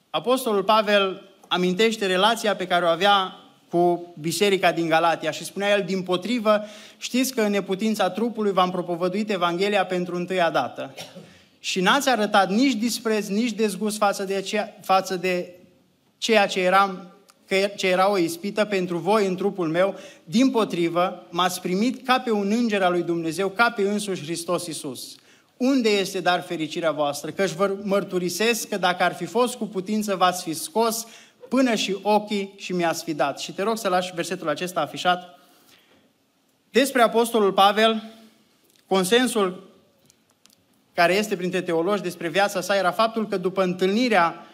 Apostolul 0.09 0.63
Pavel 0.63 1.29
amintește 1.47 2.05
relația 2.05 2.55
pe 2.55 2.67
care 2.67 2.85
o 2.85 2.87
avea 2.87 3.35
cu 3.69 4.13
biserica 4.19 4.71
din 4.71 4.87
Galatia 4.87 5.31
și 5.31 5.43
spunea 5.43 5.69
el, 5.77 5.83
din 5.85 6.01
potrivă, 6.01 6.61
știți 6.97 7.33
că 7.33 7.41
în 7.41 7.51
neputința 7.51 8.09
trupului 8.09 8.51
v-am 8.51 8.71
propovăduit 8.71 9.29
Evanghelia 9.29 9.85
pentru 9.85 10.15
întâia 10.15 10.49
dată. 10.49 10.93
Și 11.59 11.81
n-ați 11.81 12.09
arătat 12.09 12.49
nici 12.49 12.73
dispreț, 12.73 13.27
nici 13.27 13.51
dezgust 13.51 13.97
față 13.97 14.23
de, 14.23 14.41
ceea, 14.41 14.77
față 14.81 15.15
de 15.15 15.53
ceea 16.17 16.47
ce 16.47 16.59
era, 16.59 17.13
ce 17.75 17.87
era 17.87 18.11
o 18.11 18.17
ispită 18.17 18.65
pentru 18.65 18.97
voi 18.97 19.27
în 19.27 19.35
trupul 19.35 19.67
meu. 19.67 19.95
Din 20.23 20.49
potrivă, 20.49 21.25
m-ați 21.29 21.61
primit 21.61 22.05
ca 22.05 22.19
pe 22.19 22.31
un 22.31 22.51
înger 22.51 22.81
al 22.81 22.91
lui 22.91 23.03
Dumnezeu, 23.03 23.49
ca 23.49 23.69
pe 23.69 23.81
însuși 23.81 24.23
Hristos 24.23 24.67
Iisus. 24.67 25.15
Unde 25.57 25.89
este 25.89 26.19
dar 26.19 26.41
fericirea 26.41 26.91
voastră? 26.91 27.31
Căci 27.31 27.49
vă 27.49 27.75
mărturisesc 27.81 28.67
că 28.67 28.77
dacă 28.77 29.03
ar 29.03 29.13
fi 29.13 29.25
fost 29.25 29.55
cu 29.55 29.67
putință, 29.67 30.15
v-ați 30.15 30.43
fi 30.43 30.53
scos 30.53 31.05
până 31.49 31.75
și 31.75 31.97
ochii 32.01 32.53
și 32.57 32.73
mi-ați 32.73 33.03
fi 33.03 33.13
dat. 33.13 33.39
Și 33.39 33.51
te 33.51 33.61
rog 33.61 33.77
să 33.77 33.87
lași 33.87 34.13
versetul 34.15 34.49
acesta 34.49 34.81
afișat. 34.81 35.39
Despre 36.69 37.01
Apostolul 37.01 37.53
Pavel, 37.53 38.03
consensul 38.87 39.67
care 40.93 41.15
este 41.15 41.35
printre 41.35 41.61
teologi 41.61 42.01
despre 42.01 42.29
viața 42.29 42.61
sa 42.61 42.75
era 42.75 42.91
faptul 42.91 43.27
că 43.27 43.37
după 43.37 43.63
întâlnirea 43.63 44.45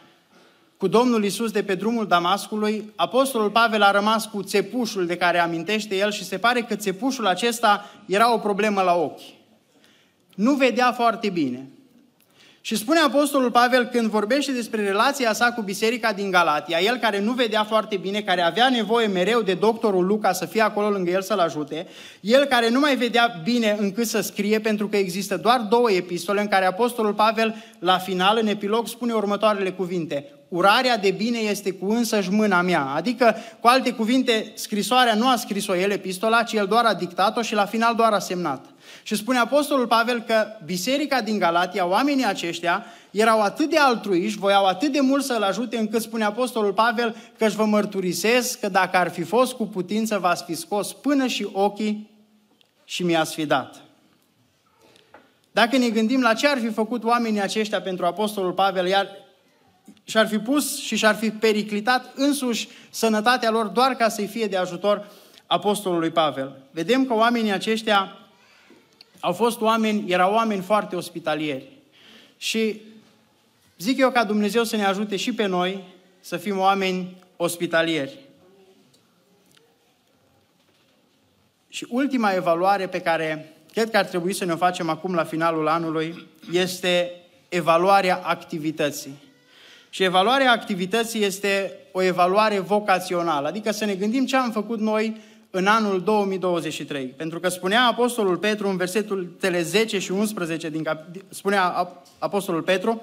cu 0.78 0.88
Domnul 0.88 1.24
Isus 1.24 1.52
de 1.52 1.64
pe 1.64 1.76
drumul 1.76 2.08
Damascului, 2.08 2.92
Apostolul 2.96 3.50
Pavel 3.50 3.82
a 3.82 3.92
rămas 3.92 4.26
cu 4.26 4.44
țepușul 4.44 5.06
de 5.06 5.18
care 5.18 5.40
amintește 5.40 5.96
el 5.96 6.12
și 6.12 6.24
se 6.24 6.38
pare 6.38 6.62
că 6.62 6.76
țepușul 6.76 7.28
acesta 7.28 7.86
era 8.06 8.34
o 8.34 8.38
problemă 8.38 8.82
la 8.82 8.96
ochi. 8.96 9.22
Nu 10.36 10.54
vedea 10.54 10.92
foarte 10.92 11.30
bine. 11.30 11.68
Și 12.66 12.76
spune 12.76 13.00
Apostolul 13.00 13.52
Pavel 13.52 13.86
când 13.86 14.10
vorbește 14.10 14.52
despre 14.52 14.84
relația 14.84 15.34
sa 15.34 15.52
cu 15.52 15.62
biserica 15.62 16.14
din 16.14 16.32
Galatia, 16.32 16.80
el 16.80 16.98
care 16.98 17.20
nu 17.20 17.32
vedea 17.32 17.64
foarte 17.64 17.98
bine, 17.98 18.22
care 18.22 18.42
avea 18.42 18.70
nevoie 18.70 19.08
mereu 19.08 19.42
de 19.42 19.54
doctorul 19.54 20.06
Luca 20.06 20.32
să 20.32 20.46
fie 20.46 20.62
acolo 20.62 20.90
lângă 20.90 21.12
el 21.12 21.22
să-l 21.22 21.40
ajute, 21.40 21.88
el 22.22 22.46
care 22.46 22.70
nu 22.70 22.80
mai 22.80 22.96
vedea 22.96 23.42
bine 23.44 23.76
încât 23.80 24.08
să 24.08 24.22
scrie, 24.22 24.60
pentru 24.60 24.88
că 24.88 24.98
există 24.98 25.38
doar 25.38 25.60
două 25.60 25.92
epistole 25.92 26.42
în 26.42 26.48
care 26.48 26.66
Apostolul 26.66 27.14
Pavel, 27.14 27.56
la 27.80 27.98
final, 27.98 28.38
în 28.42 28.48
epilog, 28.48 28.88
spune 28.88 29.14
următoarele 29.14 29.72
cuvinte. 29.72 30.30
Urarea 30.56 30.98
de 30.98 31.12
bine 31.12 31.38
este 31.38 31.72
cu 31.72 31.90
însăși 31.90 32.30
mâna 32.30 32.62
mea. 32.62 32.86
Adică, 32.86 33.36
cu 33.60 33.68
alte 33.68 33.92
cuvinte, 33.92 34.52
scrisoarea 34.54 35.16
nu 35.16 35.28
a 35.28 35.36
scris-o 35.36 35.76
el, 35.76 35.92
epistola, 35.92 36.44
ci 36.44 36.54
el 36.54 36.66
doar 36.66 36.86
a 36.86 36.94
dictat-o 36.94 37.42
și 37.42 37.54
la 37.54 37.66
final 37.66 37.96
doar 37.96 38.14
a 38.14 38.20
semnat. 38.20 38.66
Și 39.04 39.16
spune 39.16 39.38
Apostolul 39.38 39.88
Pavel 39.88 40.22
că 40.22 40.46
biserica 40.66 41.22
din 41.22 41.40
Galatia, 41.40 41.88
oamenii 41.88 42.26
aceștia, 42.26 42.86
erau 43.12 43.42
atât 43.42 43.70
de 43.70 43.78
altruiști, 43.78 44.40
voiau 44.40 44.66
atât 44.66 44.92
de 44.92 45.00
mult 45.00 45.24
să-l 45.24 45.42
ajute, 45.42 45.78
încât 45.78 46.02
spune 46.02 46.24
Apostolul 46.24 46.74
Pavel 46.74 47.16
că 47.38 47.46
își 47.46 47.56
vă 47.56 47.66
mărturisesc 47.66 48.60
că 48.60 48.70
dacă 48.70 48.98
ar 48.98 49.10
fi 49.10 49.24
fost 49.24 49.54
cu 49.54 49.66
putință, 49.66 50.18
v-ați 50.18 50.44
fi 50.44 50.54
scos 50.54 50.94
până 50.94 51.28
și 51.28 51.48
ochii 51.52 52.10
și 52.86 53.04
mi-ați 53.04 53.34
fi 53.34 53.46
dat. 53.46 53.82
Dacă 55.52 55.78
ne 55.78 55.90
gândim 55.90 56.22
la 56.22 56.34
ce 56.34 56.48
ar 56.48 56.58
fi 56.58 56.70
făcut 56.70 57.04
oamenii 57.04 57.42
aceștia 57.42 57.82
pentru 57.82 58.06
Apostolul 58.06 58.52
Pavel, 58.52 58.88
iar 58.88 59.08
și-ar 60.04 60.28
fi 60.28 60.38
pus 60.38 60.80
și 60.80 60.96
și-ar 60.96 61.16
fi 61.16 61.32
periclitat 61.32 62.12
însuși 62.16 62.68
sănătatea 62.90 63.52
lor 63.52 63.66
doar 63.66 63.96
ca 63.96 64.10
să-i 64.10 64.28
fie 64.28 64.48
de 64.48 64.58
ajutor 64.58 65.08
Apostolului 65.48 66.10
Pavel. 66.10 66.62
Vedem 66.72 67.06
că 67.06 67.14
oamenii 67.14 67.52
aceștia 67.52 68.18
au 69.20 69.34
fost 69.34 69.62
oameni, 69.62 70.12
erau 70.12 70.34
oameni 70.34 70.62
foarte 70.62 70.96
ospitalieri. 70.96 71.66
Și 72.38 72.82
zic 73.78 73.98
eu 73.98 74.12
ca 74.12 74.24
Dumnezeu 74.24 74.64
să 74.64 74.76
ne 74.76 74.86
ajute 74.86 75.16
și 75.16 75.34
pe 75.34 75.46
noi 75.46 75.84
să 76.20 76.38
fim 76.38 76.60
oameni 76.60 77.16
ospitalieri. 77.36 78.20
Și 81.68 81.88
ultima 81.90 82.32
evaluare 82.32 82.88
pe 82.88 83.00
care 83.00 83.54
cred 83.74 83.90
că 83.90 83.98
ar 83.98 84.06
trebui 84.06 84.34
să 84.34 84.46
ne 84.46 84.54
o 84.54 84.58
facem 84.58 84.90
acum 84.90 85.14
la 85.14 85.24
finalul 85.24 85.68
anului 85.68 86.28
este 86.52 87.12
evaluarea 87.50 88.22
activității. 88.24 89.25
Și 89.96 90.04
evaluarea 90.04 90.52
activității 90.52 91.24
este 91.24 91.80
o 91.92 92.02
evaluare 92.02 92.60
vocațională, 92.60 93.48
adică 93.48 93.72
să 93.72 93.86
ne 93.86 93.96
gândim 93.96 94.26
ce 94.26 94.36
am 94.36 94.52
făcut 94.52 94.80
noi 94.80 95.18
în 95.50 95.68
anul 95.68 96.02
2023. 96.02 97.06
Pentru 97.06 97.40
că 97.40 97.50
spunea 97.50 97.82
Apostolul 97.82 98.38
Petru 98.38 98.68
în 98.68 98.78
versetul 98.78 99.38
10 99.62 100.00
și 100.00 100.12
11, 100.12 100.70
din 100.70 100.84
cap- 100.84 101.06
spunea 101.30 101.90
Apostolul 102.20 102.62
Petru, 102.62 103.02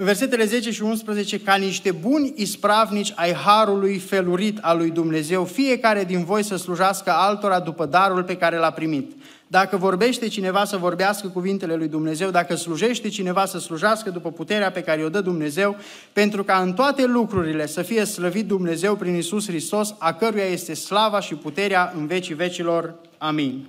în 0.00 0.04
versetele 0.04 0.44
10 0.44 0.70
și 0.70 0.82
11, 0.82 1.40
ca 1.40 1.54
niște 1.54 1.92
buni 1.92 2.32
ispravnici 2.36 3.12
ai 3.14 3.32
harului 3.32 3.98
felurit 3.98 4.58
al 4.58 4.76
lui 4.76 4.90
Dumnezeu, 4.90 5.44
fiecare 5.44 6.04
din 6.04 6.24
voi 6.24 6.42
să 6.42 6.56
slujească 6.56 7.10
altora 7.10 7.60
după 7.60 7.86
darul 7.86 8.24
pe 8.24 8.36
care 8.36 8.56
l-a 8.56 8.70
primit. 8.70 9.12
Dacă 9.46 9.76
vorbește 9.76 10.28
cineva 10.28 10.64
să 10.64 10.76
vorbească 10.76 11.28
cuvintele 11.28 11.74
lui 11.74 11.88
Dumnezeu, 11.88 12.30
dacă 12.30 12.54
slujește 12.54 13.08
cineva 13.08 13.46
să 13.46 13.58
slujească 13.58 14.10
după 14.10 14.30
puterea 14.30 14.70
pe 14.70 14.82
care 14.82 15.04
o 15.04 15.08
dă 15.08 15.20
Dumnezeu, 15.20 15.76
pentru 16.12 16.44
ca 16.44 16.60
în 16.60 16.72
toate 16.72 17.06
lucrurile 17.06 17.66
să 17.66 17.82
fie 17.82 18.04
slăvit 18.04 18.46
Dumnezeu 18.46 18.96
prin 18.96 19.14
Isus 19.14 19.46
Hristos, 19.46 19.94
a 19.98 20.12
căruia 20.12 20.44
este 20.44 20.74
slava 20.74 21.20
și 21.20 21.34
puterea 21.34 21.92
în 21.96 22.06
vecii 22.06 22.34
vecilor. 22.34 22.94
Amin. 23.18 23.68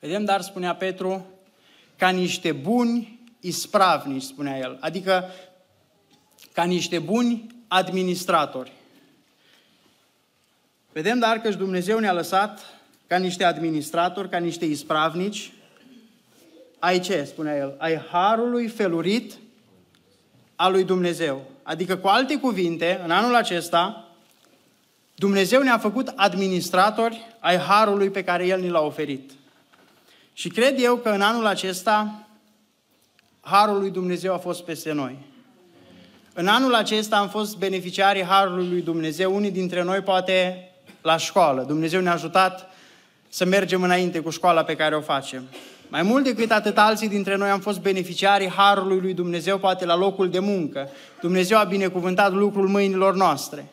Vedem, 0.00 0.24
dar 0.24 0.40
spunea 0.40 0.74
Petru, 0.74 1.26
ca 1.96 2.08
niște 2.08 2.52
buni 2.52 3.15
ispravnici, 3.40 4.22
spunea 4.22 4.58
el, 4.58 4.76
adică 4.80 5.24
ca 6.52 6.64
niște 6.64 6.98
buni 6.98 7.46
administratori. 7.68 8.72
Vedem, 10.92 11.18
dar 11.18 11.38
că 11.38 11.48
Dumnezeu 11.48 11.98
ne-a 11.98 12.12
lăsat 12.12 12.60
ca 13.06 13.16
niște 13.16 13.44
administratori, 13.44 14.28
ca 14.28 14.38
niște 14.38 14.64
ispravnici, 14.64 15.52
ai 16.78 17.00
ce, 17.00 17.24
spunea 17.24 17.56
el, 17.56 17.74
ai 17.78 17.96
harului 17.96 18.68
felurit 18.68 19.32
al 20.56 20.72
lui 20.72 20.84
Dumnezeu. 20.84 21.50
Adică, 21.62 21.96
cu 21.96 22.06
alte 22.06 22.38
cuvinte, 22.38 23.00
în 23.04 23.10
anul 23.10 23.34
acesta, 23.34 24.08
Dumnezeu 25.14 25.62
ne-a 25.62 25.78
făcut 25.78 26.12
administratori 26.14 27.26
ai 27.38 27.56
harului 27.56 28.10
pe 28.10 28.24
care 28.24 28.46
El 28.46 28.60
ni 28.60 28.68
l-a 28.68 28.80
oferit. 28.80 29.30
Și 30.32 30.48
cred 30.48 30.80
eu 30.80 30.96
că 30.96 31.08
în 31.08 31.20
anul 31.20 31.46
acesta, 31.46 32.25
harul 33.48 33.78
lui 33.78 33.90
Dumnezeu 33.90 34.32
a 34.34 34.38
fost 34.38 34.62
peste 34.62 34.92
noi. 34.92 35.16
În 36.34 36.46
anul 36.46 36.74
acesta 36.74 37.16
am 37.16 37.28
fost 37.28 37.56
beneficiarii 37.56 38.22
harului 38.22 38.68
lui 38.68 38.82
Dumnezeu, 38.82 39.34
unii 39.34 39.50
dintre 39.50 39.82
noi 39.82 40.00
poate 40.00 40.68
la 41.02 41.16
școală. 41.16 41.62
Dumnezeu 41.62 42.00
ne-a 42.00 42.12
ajutat 42.12 42.70
să 43.28 43.44
mergem 43.44 43.82
înainte 43.82 44.20
cu 44.20 44.30
școala 44.30 44.62
pe 44.62 44.76
care 44.76 44.96
o 44.96 45.00
facem. 45.00 45.42
Mai 45.88 46.02
mult 46.02 46.24
decât 46.24 46.50
atât, 46.50 46.78
alții 46.78 47.08
dintre 47.08 47.36
noi 47.36 47.48
am 47.48 47.60
fost 47.60 47.80
beneficiarii 47.80 48.50
Harului 48.50 49.00
lui 49.00 49.14
Dumnezeu, 49.14 49.58
poate 49.58 49.84
la 49.84 49.96
locul 49.96 50.30
de 50.30 50.38
muncă. 50.38 50.88
Dumnezeu 51.20 51.58
a 51.58 51.64
binecuvântat 51.64 52.32
lucrul 52.32 52.68
mâinilor 52.68 53.14
noastre. 53.14 53.66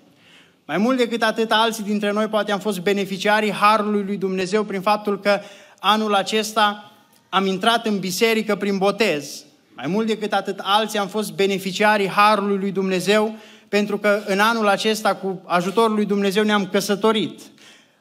Mai 0.65 0.77
mult 0.77 0.97
decât 0.97 1.23
atât, 1.23 1.51
alții 1.51 1.83
dintre 1.83 2.12
noi 2.12 2.27
poate 2.27 2.51
am 2.51 2.59
fost 2.59 2.79
beneficiarii 2.79 3.51
Harului 3.51 4.03
lui 4.03 4.17
Dumnezeu 4.17 4.63
prin 4.63 4.81
faptul 4.81 5.19
că 5.19 5.39
anul 5.79 6.13
acesta 6.13 6.91
am 7.29 7.45
intrat 7.45 7.86
în 7.86 7.99
biserică 7.99 8.55
prin 8.55 8.77
botez. 8.77 9.45
Mai 9.75 9.88
mult 9.88 10.07
decât 10.07 10.33
atât, 10.33 10.59
alții 10.63 10.99
am 10.99 11.07
fost 11.07 11.33
beneficiarii 11.33 12.09
Harului 12.09 12.57
lui 12.57 12.71
Dumnezeu 12.71 13.36
pentru 13.67 13.97
că 13.97 14.21
în 14.25 14.39
anul 14.39 14.67
acesta, 14.67 15.15
cu 15.15 15.41
ajutorul 15.45 15.95
lui 15.95 16.05
Dumnezeu, 16.05 16.43
ne-am 16.43 16.67
căsătorit. 16.67 17.41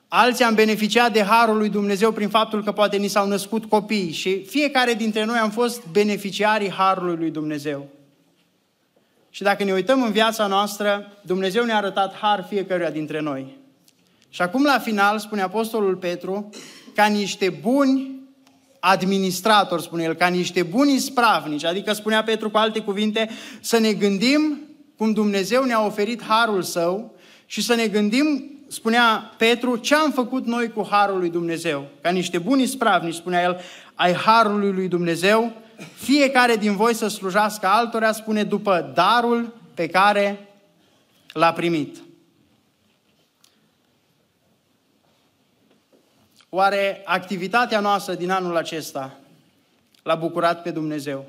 Alții 0.08 0.44
am 0.44 0.54
beneficiat 0.54 1.12
de 1.12 1.22
harul 1.22 1.56
lui 1.56 1.68
Dumnezeu 1.68 2.12
prin 2.12 2.28
faptul 2.28 2.62
că 2.62 2.72
poate 2.72 2.96
ni 2.96 3.08
s-au 3.08 3.28
născut 3.28 3.64
copii 3.64 4.12
și 4.12 4.44
fiecare 4.44 4.92
dintre 4.92 5.24
noi 5.24 5.38
am 5.38 5.50
fost 5.50 5.82
beneficiarii 5.92 6.70
harului 6.70 7.16
lui 7.16 7.30
Dumnezeu. 7.30 7.88
Și 9.30 9.42
dacă 9.42 9.64
ne 9.64 9.72
uităm 9.72 10.02
în 10.02 10.12
viața 10.12 10.46
noastră, 10.46 11.12
Dumnezeu 11.22 11.64
ne-a 11.64 11.76
arătat 11.76 12.14
har 12.14 12.46
fiecăruia 12.48 12.90
dintre 12.90 13.20
noi. 13.20 13.56
Și 14.28 14.42
acum 14.42 14.64
la 14.64 14.78
final 14.78 15.18
spune 15.18 15.42
Apostolul 15.42 15.96
Petru, 15.96 16.50
ca 16.94 17.06
niște 17.06 17.58
buni 17.61 18.11
administratori, 18.85 19.83
spune 19.83 20.03
el, 20.03 20.14
ca 20.14 20.27
niște 20.27 20.62
buni 20.62 20.99
spravnici, 20.99 21.64
adică 21.64 21.92
spunea 21.92 22.23
Petru 22.23 22.51
cu 22.51 22.57
alte 22.57 22.81
cuvinte, 22.81 23.31
să 23.61 23.79
ne 23.79 23.92
gândim 23.92 24.61
cum 24.97 25.12
Dumnezeu 25.12 25.64
ne-a 25.64 25.85
oferit 25.85 26.23
harul 26.23 26.62
său 26.62 27.14
și 27.47 27.62
să 27.62 27.75
ne 27.75 27.87
gândim 27.87 28.51
spunea 28.68 29.33
Petru, 29.37 29.77
ce 29.77 29.95
am 29.95 30.11
făcut 30.11 30.47
noi 30.47 30.71
cu 30.73 30.87
harul 30.90 31.18
lui 31.18 31.31
Dumnezeu? 31.31 31.88
Ca 32.01 32.11
niște 32.11 32.38
buni 32.38 32.66
spravnici, 32.66 33.14
spunea 33.14 33.42
el, 33.42 33.61
ai 33.95 34.12
harului 34.12 34.73
lui 34.73 34.88
Dumnezeu, 34.88 35.53
fiecare 35.95 36.57
din 36.57 36.77
voi 36.77 36.95
să 36.95 37.09
slujească 37.09 37.66
altora, 37.66 38.12
spune, 38.12 38.45
după 38.45 38.92
darul 38.95 39.55
pe 39.75 39.87
care 39.87 40.49
l-a 41.33 41.53
primit. 41.53 41.97
Oare 46.54 47.02
activitatea 47.04 47.80
noastră 47.80 48.14
din 48.14 48.30
anul 48.30 48.56
acesta 48.56 49.16
l-a 50.02 50.14
bucurat 50.14 50.62
pe 50.62 50.70
Dumnezeu? 50.70 51.24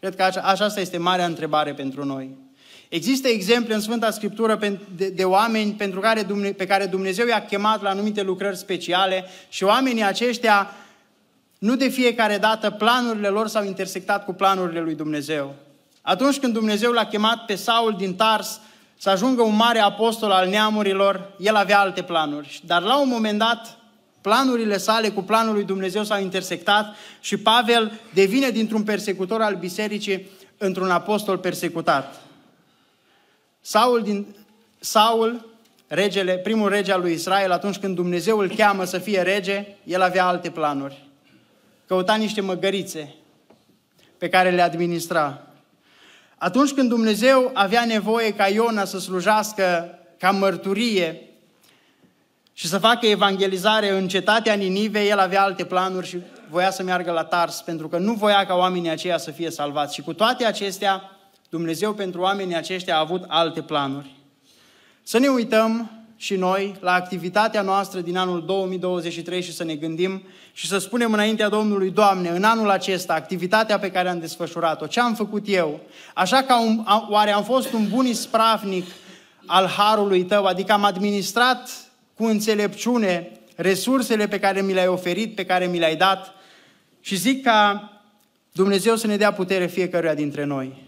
Cred 0.00 0.16
că 0.16 0.40
aceasta 0.42 0.80
este 0.80 0.98
marea 0.98 1.24
întrebare 1.24 1.74
pentru 1.74 2.04
noi. 2.04 2.30
Există 2.88 3.28
exemple 3.28 3.74
în 3.74 3.80
Sfânta 3.80 4.10
Scriptură 4.10 4.58
de, 4.96 5.08
de 5.08 5.24
oameni 5.24 5.72
pentru 5.72 6.00
care, 6.00 6.26
pe 6.56 6.66
care 6.66 6.86
Dumnezeu 6.86 7.26
i-a 7.26 7.44
chemat 7.44 7.82
la 7.82 7.88
anumite 7.90 8.22
lucrări 8.22 8.56
speciale 8.56 9.24
și 9.48 9.64
oamenii 9.64 10.04
aceștia 10.04 10.70
nu 11.58 11.76
de 11.76 11.88
fiecare 11.88 12.38
dată 12.38 12.70
planurile 12.70 13.28
lor 13.28 13.48
s-au 13.48 13.64
intersectat 13.64 14.24
cu 14.24 14.32
planurile 14.32 14.80
lui 14.80 14.94
Dumnezeu. 14.94 15.54
Atunci 16.02 16.38
când 16.38 16.52
Dumnezeu 16.52 16.92
l-a 16.92 17.06
chemat 17.06 17.44
pe 17.44 17.54
Saul 17.54 17.94
din 17.98 18.14
Tars 18.14 18.60
să 18.98 19.10
ajungă 19.10 19.42
un 19.42 19.56
mare 19.56 19.78
apostol 19.78 20.30
al 20.30 20.48
neamurilor, 20.48 21.32
el 21.38 21.54
avea 21.54 21.80
alte 21.80 22.02
planuri. 22.02 22.60
Dar 22.66 22.82
la 22.82 23.00
un 23.00 23.08
moment 23.08 23.38
dat, 23.38 23.78
planurile 24.26 24.76
sale 24.76 25.08
cu 25.08 25.22
planul 25.22 25.54
lui 25.54 25.64
Dumnezeu 25.64 26.04
s-au 26.04 26.20
intersectat 26.20 26.94
și 27.20 27.36
Pavel 27.36 28.00
devine 28.14 28.50
dintr-un 28.50 28.82
persecutor 28.82 29.40
al 29.40 29.54
bisericii 29.54 30.30
într-un 30.58 30.90
apostol 30.90 31.38
persecutat. 31.38 32.20
Saul, 33.60 34.02
din, 34.02 34.26
Saul 34.78 35.46
regele, 35.86 36.38
primul 36.38 36.68
rege 36.68 36.92
al 36.92 37.00
lui 37.00 37.12
Israel, 37.12 37.52
atunci 37.52 37.76
când 37.76 37.94
Dumnezeu 37.94 38.38
îl 38.38 38.54
cheamă 38.56 38.84
să 38.84 38.98
fie 38.98 39.22
rege, 39.22 39.66
el 39.84 40.02
avea 40.02 40.26
alte 40.26 40.50
planuri. 40.50 41.08
Căuta 41.86 42.14
niște 42.14 42.40
măgărițe 42.40 43.14
pe 44.18 44.28
care 44.28 44.50
le 44.50 44.62
administra. 44.62 45.46
Atunci 46.38 46.72
când 46.72 46.88
Dumnezeu 46.88 47.50
avea 47.54 47.84
nevoie 47.84 48.32
ca 48.32 48.48
Iona 48.48 48.84
să 48.84 48.98
slujească 48.98 49.98
ca 50.18 50.30
mărturie 50.30 51.20
și 52.58 52.66
să 52.66 52.78
facă 52.78 53.06
evangelizare 53.06 53.90
în 53.90 54.08
cetatea 54.08 54.54
Ninive, 54.54 55.06
el 55.06 55.18
avea 55.18 55.42
alte 55.42 55.64
planuri 55.64 56.06
și 56.06 56.18
voia 56.50 56.70
să 56.70 56.82
meargă 56.82 57.10
la 57.10 57.24
Tars, 57.24 57.60
pentru 57.60 57.88
că 57.88 57.98
nu 57.98 58.12
voia 58.12 58.46
ca 58.46 58.54
oamenii 58.54 58.90
aceia 58.90 59.18
să 59.18 59.30
fie 59.30 59.50
salvați. 59.50 59.94
Și 59.94 60.02
cu 60.02 60.12
toate 60.12 60.44
acestea, 60.44 61.10
Dumnezeu 61.48 61.92
pentru 61.94 62.20
oamenii 62.20 62.56
aceștia 62.56 62.96
a 62.96 63.00
avut 63.00 63.24
alte 63.28 63.62
planuri. 63.62 64.14
Să 65.02 65.18
ne 65.18 65.28
uităm 65.28 65.90
și 66.16 66.36
noi 66.36 66.76
la 66.80 66.92
activitatea 66.92 67.62
noastră 67.62 68.00
din 68.00 68.16
anul 68.16 68.44
2023 68.44 69.42
și 69.42 69.54
să 69.54 69.64
ne 69.64 69.74
gândim 69.74 70.22
și 70.52 70.66
să 70.66 70.78
spunem 70.78 71.12
înaintea 71.12 71.48
Domnului, 71.48 71.90
Doamne, 71.90 72.28
în 72.28 72.44
anul 72.44 72.70
acesta, 72.70 73.14
activitatea 73.14 73.78
pe 73.78 73.90
care 73.90 74.08
am 74.08 74.18
desfășurat-o, 74.18 74.86
ce 74.86 75.00
am 75.00 75.14
făcut 75.14 75.44
eu, 75.46 75.80
așa 76.14 76.42
ca 76.42 76.60
un, 76.60 76.84
oare 77.08 77.32
am 77.32 77.44
fost 77.44 77.72
un 77.72 77.88
bun 77.88 78.06
ispravnic 78.06 78.86
al 79.46 79.66
harului 79.66 80.24
Tău, 80.24 80.44
adică 80.44 80.72
am 80.72 80.84
administrat 80.84 81.85
cu 82.16 82.24
înțelepciune 82.24 83.30
resursele 83.56 84.28
pe 84.28 84.38
care 84.38 84.62
mi 84.62 84.72
le-ai 84.72 84.86
oferit, 84.86 85.34
pe 85.34 85.44
care 85.44 85.66
mi 85.66 85.78
le-ai 85.78 85.96
dat 85.96 86.34
și 87.00 87.16
zic 87.16 87.42
ca 87.42 87.90
Dumnezeu 88.52 88.96
să 88.96 89.06
ne 89.06 89.16
dea 89.16 89.32
putere 89.32 89.66
fiecăruia 89.66 90.14
dintre 90.14 90.44
noi 90.44 90.84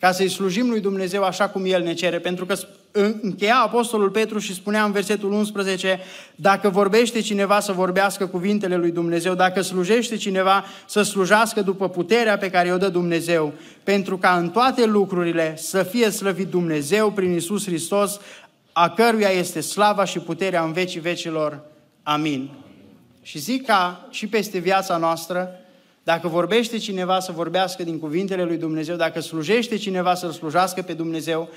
ca 0.00 0.12
să-i 0.12 0.28
slujim 0.28 0.68
lui 0.68 0.80
Dumnezeu 0.80 1.22
așa 1.22 1.48
cum 1.48 1.64
El 1.64 1.82
ne 1.82 1.94
cere. 1.94 2.18
Pentru 2.18 2.46
că 2.46 2.54
încheia 3.22 3.56
Apostolul 3.56 4.10
Petru 4.10 4.38
și 4.38 4.54
spunea 4.54 4.84
în 4.84 4.92
versetul 4.92 5.32
11, 5.32 6.00
dacă 6.34 6.68
vorbește 6.68 7.20
cineva 7.20 7.60
să 7.60 7.72
vorbească 7.72 8.26
cuvintele 8.26 8.76
lui 8.76 8.90
Dumnezeu, 8.90 9.34
dacă 9.34 9.60
slujește 9.60 10.16
cineva 10.16 10.64
să 10.86 11.02
slujească 11.02 11.62
după 11.62 11.88
puterea 11.88 12.38
pe 12.38 12.50
care 12.50 12.72
o 12.72 12.76
dă 12.76 12.88
Dumnezeu, 12.88 13.52
pentru 13.84 14.18
ca 14.18 14.36
în 14.36 14.48
toate 14.48 14.86
lucrurile 14.86 15.54
să 15.56 15.82
fie 15.82 16.10
slăvit 16.10 16.48
Dumnezeu 16.48 17.10
prin 17.10 17.32
Isus 17.32 17.64
Hristos, 17.64 18.20
a 18.72 18.90
căruia 18.90 19.28
este 19.28 19.60
slava 19.60 20.04
și 20.04 20.18
puterea 20.18 20.62
în 20.62 20.72
vecii 20.72 21.00
vecilor. 21.00 21.60
Amin. 22.02 22.50
Și 23.22 23.38
zic 23.38 23.66
ca 23.66 24.08
și 24.10 24.26
peste 24.26 24.58
viața 24.58 24.96
noastră, 24.96 25.50
dacă 26.02 26.28
vorbește 26.28 26.78
cineva 26.78 27.20
să 27.20 27.32
vorbească 27.32 27.82
din 27.82 27.98
cuvintele 27.98 28.44
lui 28.44 28.56
Dumnezeu, 28.56 28.96
dacă 28.96 29.20
slujește 29.20 29.76
cineva 29.76 30.14
să-L 30.14 30.30
slujească 30.30 30.82
pe 30.82 30.92
Dumnezeu 30.92 31.48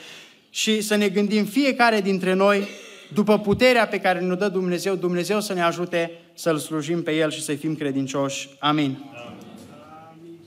și 0.50 0.82
să 0.82 0.96
ne 0.96 1.10
gândim 1.10 1.46
fiecare 1.46 2.02
dintre 2.02 2.34
noi 2.34 2.68
după 3.14 3.40
puterea 3.40 3.88
pe 3.88 4.00
care 4.00 4.20
ne 4.20 4.36
dă 4.36 4.48
Dumnezeu, 4.48 4.96
Dumnezeu 4.96 5.42
să 5.42 5.54
ne 5.54 5.64
ajute 5.64 6.12
să-L 6.34 6.58
slujim 6.58 7.04
pe 7.04 7.12
El 7.12 7.32
și 7.32 7.44
să-i 7.44 7.56
fim 7.56 7.76
credincioși. 7.76 8.50
Amin. 8.60 8.98
Amin. 9.28 9.43